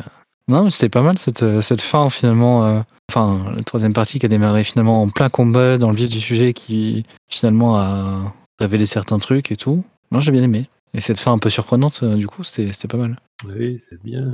[0.48, 2.66] non, mais c'était pas mal cette, euh, cette fin finalement.
[2.66, 2.82] euh,
[3.12, 6.20] Enfin, la troisième partie qui a démarré finalement en plein combat dans le vif du
[6.20, 9.84] sujet qui finalement a révélé certains trucs et tout.
[10.12, 10.70] Non, j'ai bien aimé.
[10.94, 13.16] Et cette fin un peu surprenante, du coup, c'était c'était pas mal.
[13.48, 14.28] Oui, c'est bien.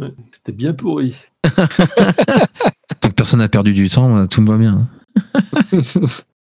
[0.00, 1.14] ouais, C'était bien pourri.
[3.00, 4.88] Tant que personne n'a perdu du temps, euh, tout me va bien.
[5.72, 5.80] hein.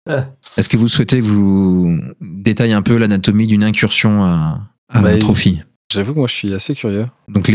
[0.58, 5.02] Est-ce que vous souhaitez que je vous détaille un peu l'anatomie d'une incursion à, à
[5.02, 5.62] Bah, Trophy?
[5.92, 7.08] J'avoue que moi, je suis assez curieux.
[7.28, 7.52] Donc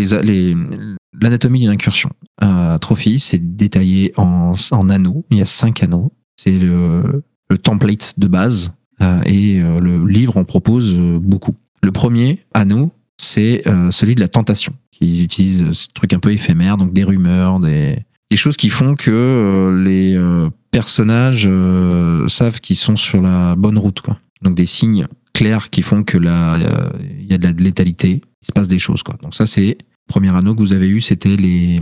[1.20, 4.54] l'anatomie d'une incursion à Trophy, c'est détaillé en,
[4.90, 5.24] anneaux.
[5.30, 6.12] Il y a cinq anneaux.
[6.36, 7.22] C'est le,
[7.62, 11.54] template de base euh, et euh, le livre en propose euh, beaucoup.
[11.82, 16.18] Le premier anneau, c'est euh, celui de la tentation, qui utilise euh, ce truc un
[16.18, 22.28] peu éphémère, donc des rumeurs, des, choses qui font que euh, les euh, personnages euh,
[22.28, 24.02] savent qu'ils sont sur la bonne route.
[24.42, 25.06] Donc des signes
[25.36, 28.68] clairs qui font que là, euh, il y a de la létalité, il se passe
[28.68, 29.02] des choses.
[29.02, 29.16] Quoi.
[29.22, 31.80] Donc ça, c'est le premier anneau que vous avez eu, c'était les,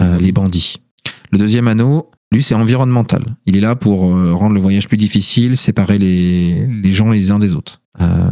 [0.00, 0.76] euh, les bandits.
[1.30, 3.36] Le deuxième anneau, lui, c'est environnemental.
[3.46, 7.30] Il est là pour euh, rendre le voyage plus difficile, séparer les, les gens les
[7.30, 7.80] uns des autres.
[8.00, 8.30] Euh,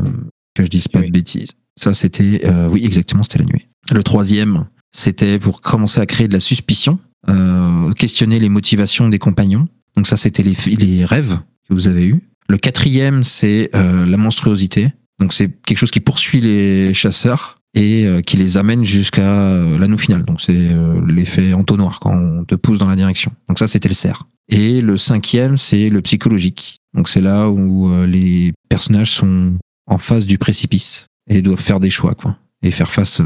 [0.55, 1.07] que je dise pas Oui.
[1.07, 1.53] de bêtises.
[1.77, 3.67] Ça, c'était, euh, oui, exactement, c'était la nuit.
[3.93, 6.99] Le troisième, c'était pour commencer à créer de la suspicion,
[7.29, 9.67] euh, questionner les motivations des compagnons.
[9.97, 12.21] Donc ça, c'était les, les rêves que vous avez eus.
[12.49, 14.93] Le quatrième, c'est euh, la monstruosité.
[15.21, 19.79] Donc c'est quelque chose qui poursuit les chasseurs et euh, qui les amène jusqu'à euh,
[19.79, 20.25] l'anneau final.
[20.25, 23.33] Donc c'est euh, l'effet entonnoir quand on te pousse dans la direction.
[23.49, 24.23] Donc ça, c'était le cerf.
[24.49, 26.79] Et le cinquième, c'est le psychologique.
[26.95, 29.55] Donc c'est là où les personnages sont
[29.87, 33.21] en face du précipice et doivent faire des choix, quoi, et faire face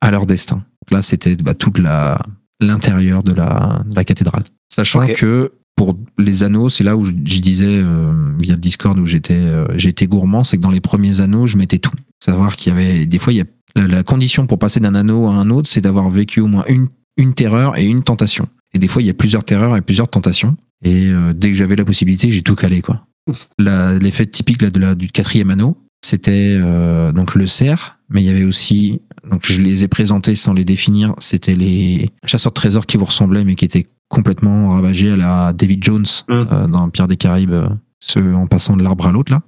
[0.00, 0.64] à leur destin.
[0.90, 2.22] Là, c'était bah, toute la
[2.66, 4.44] l'intérieur de la, de la cathédrale.
[4.72, 8.98] Sachant que pour les anneaux, c'est là où je, je disais euh, via le Discord
[8.98, 11.92] où j'étais euh, été gourmand, c'est que dans les premiers anneaux, je mettais tout.
[12.24, 13.44] Savoir qu'il y avait des fois, il y a
[13.74, 16.64] la, la condition pour passer d'un anneau à un autre, c'est d'avoir vécu au moins
[16.68, 16.88] une
[17.18, 18.48] une terreur et une tentation.
[18.74, 20.56] Et des fois, il y a plusieurs terreurs et plusieurs tentations.
[20.82, 23.04] Et euh, dès que j'avais la possibilité, j'ai tout calé, quoi.
[23.58, 26.58] L'effet typique là, de la, du quatrième anneau, c'était
[27.14, 29.00] donc le cerf, mais il y avait aussi,
[29.30, 33.04] donc je les ai présentés sans les définir, c'était les chasseurs de trésors qui vous
[33.06, 36.32] ressemblaient, mais qui étaient complètement ravagés à la David Jones Mm.
[36.32, 37.66] euh, dans Pierre des Caraïbes, euh,
[38.00, 39.40] ceux en passant de l'arbre à l'autre là.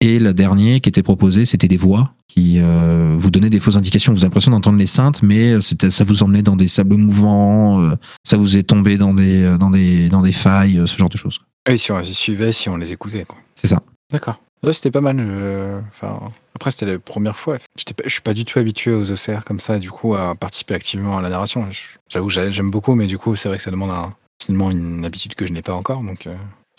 [0.00, 3.76] Et la dernière qui était proposée, c'était des voix qui euh, vous donnaient des fausses
[3.76, 4.12] indications.
[4.12, 7.80] Vous avez l'impression d'entendre les saintes, mais c'était, ça vous emmenait dans des sables mouvants,
[7.82, 11.16] euh, ça vous est tombé dans des, dans des, dans des failles, ce genre de
[11.16, 11.40] choses.
[11.66, 13.24] Ah Oui, si on les suivait, si on les écoutait.
[13.24, 13.38] Quoi.
[13.56, 13.82] C'est ça.
[14.12, 14.40] D'accord.
[14.62, 15.16] Ouais, c'était pas mal.
[15.20, 16.20] euh, Enfin,
[16.54, 17.58] après, c'était la première fois.
[17.76, 20.34] J'étais pas- Je suis pas du tout habitué aux OCR comme ça, du coup, à
[20.34, 21.70] participer activement à la narration.
[21.70, 24.70] Je- J'avoue, j'a- j'aime beaucoup, mais du coup, c'est vrai que ça demande un- finalement
[24.70, 26.02] une habitude que je n'ai pas encore.
[26.02, 26.34] Donc, euh,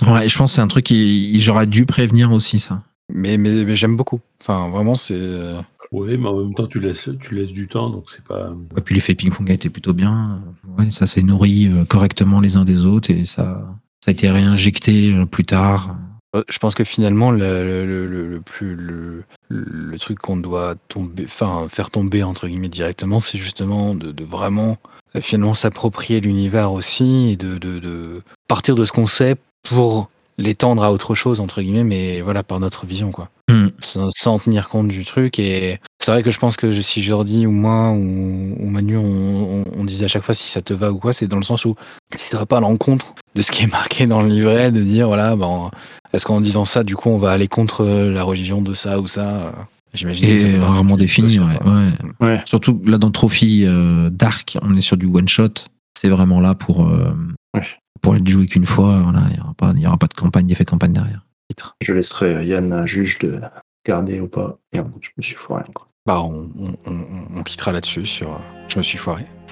[0.07, 2.83] Ouais, je pense que c'est un truc qui j'aurais dû prévenir aussi ça.
[3.11, 4.19] Mais, mais, mais j'aime beaucoup.
[4.41, 5.13] Enfin, vraiment, c'est.
[5.15, 5.61] euh,
[5.91, 8.53] Oui, mais en même temps, tu laisses, tu laisses du temps, donc c'est pas.
[8.77, 10.41] Et puis l'effet ping-pong a été plutôt bien.
[10.77, 13.75] Ouais, ça s'est nourri euh, correctement les uns des autres et ça,
[14.05, 15.97] ça a été réinjecté euh, plus tard.
[16.35, 22.47] Euh, Je pense que finalement, le, plus le, truc qu'on doit tomber, faire tomber entre
[22.47, 24.77] guillemets directement, c'est justement de, de vraiment
[25.15, 30.09] euh, finalement s'approprier l'univers aussi et de, de partir de ce qu'on sait pour
[30.39, 33.67] l'étendre à autre chose entre guillemets, mais voilà par notre vision quoi, Hmm.
[33.79, 35.37] sans, sans tenir compte du truc.
[35.39, 38.95] Et c'est vrai que je pense que je- si Jordi ou moi ou, ou Manu,
[38.97, 41.37] on, on- on disait à chaque fois si ça te va ou quoi, c'est dans
[41.37, 41.75] le sens où
[42.15, 44.81] si ça va pas à l'encontre de ce qui est marqué dans le livret, de
[44.83, 45.71] dire voilà, ben
[46.13, 49.07] est-ce qu'en disant ça, du coup, on va aller contre la religion de ça ou
[49.07, 49.51] ça euh,
[49.93, 50.25] J'imagine.
[50.29, 51.45] Et rarement défini, ouais.
[52.19, 52.41] Ouais.
[52.45, 55.49] Surtout là dans Trophy euh, Dark, on est sur du one shot.
[55.99, 57.13] C'est vraiment là pour euh,
[57.55, 57.63] Ouais.
[58.01, 58.99] pour être joué qu'une fois.
[59.01, 61.25] Voilà, il y aura pas, il y aura pas de campagne, d'effet campagne derrière.
[61.81, 63.41] Je laisserai Yann juge de
[63.85, 64.59] garder ou pas.
[64.73, 65.63] Et je me suis foiré.
[65.73, 65.87] Quoi.
[66.05, 68.29] Bah, on, on- on- on quittera là-dessus sur.
[68.31, 68.37] euh,
[68.67, 69.25] Je me suis foiré.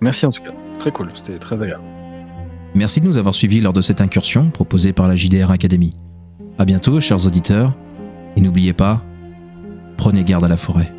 [0.00, 0.50] Merci en tout cas.
[0.78, 1.08] Très cool.
[1.14, 1.82] C'était très agréable.
[2.74, 5.90] Merci de nous avoir suivis lors de cette incursion proposée par la JDR Academy.
[6.58, 7.74] À bientôt, chers auditeurs,
[8.36, 9.02] et n'oubliez pas,
[9.96, 10.92] prenez garde à la forêt.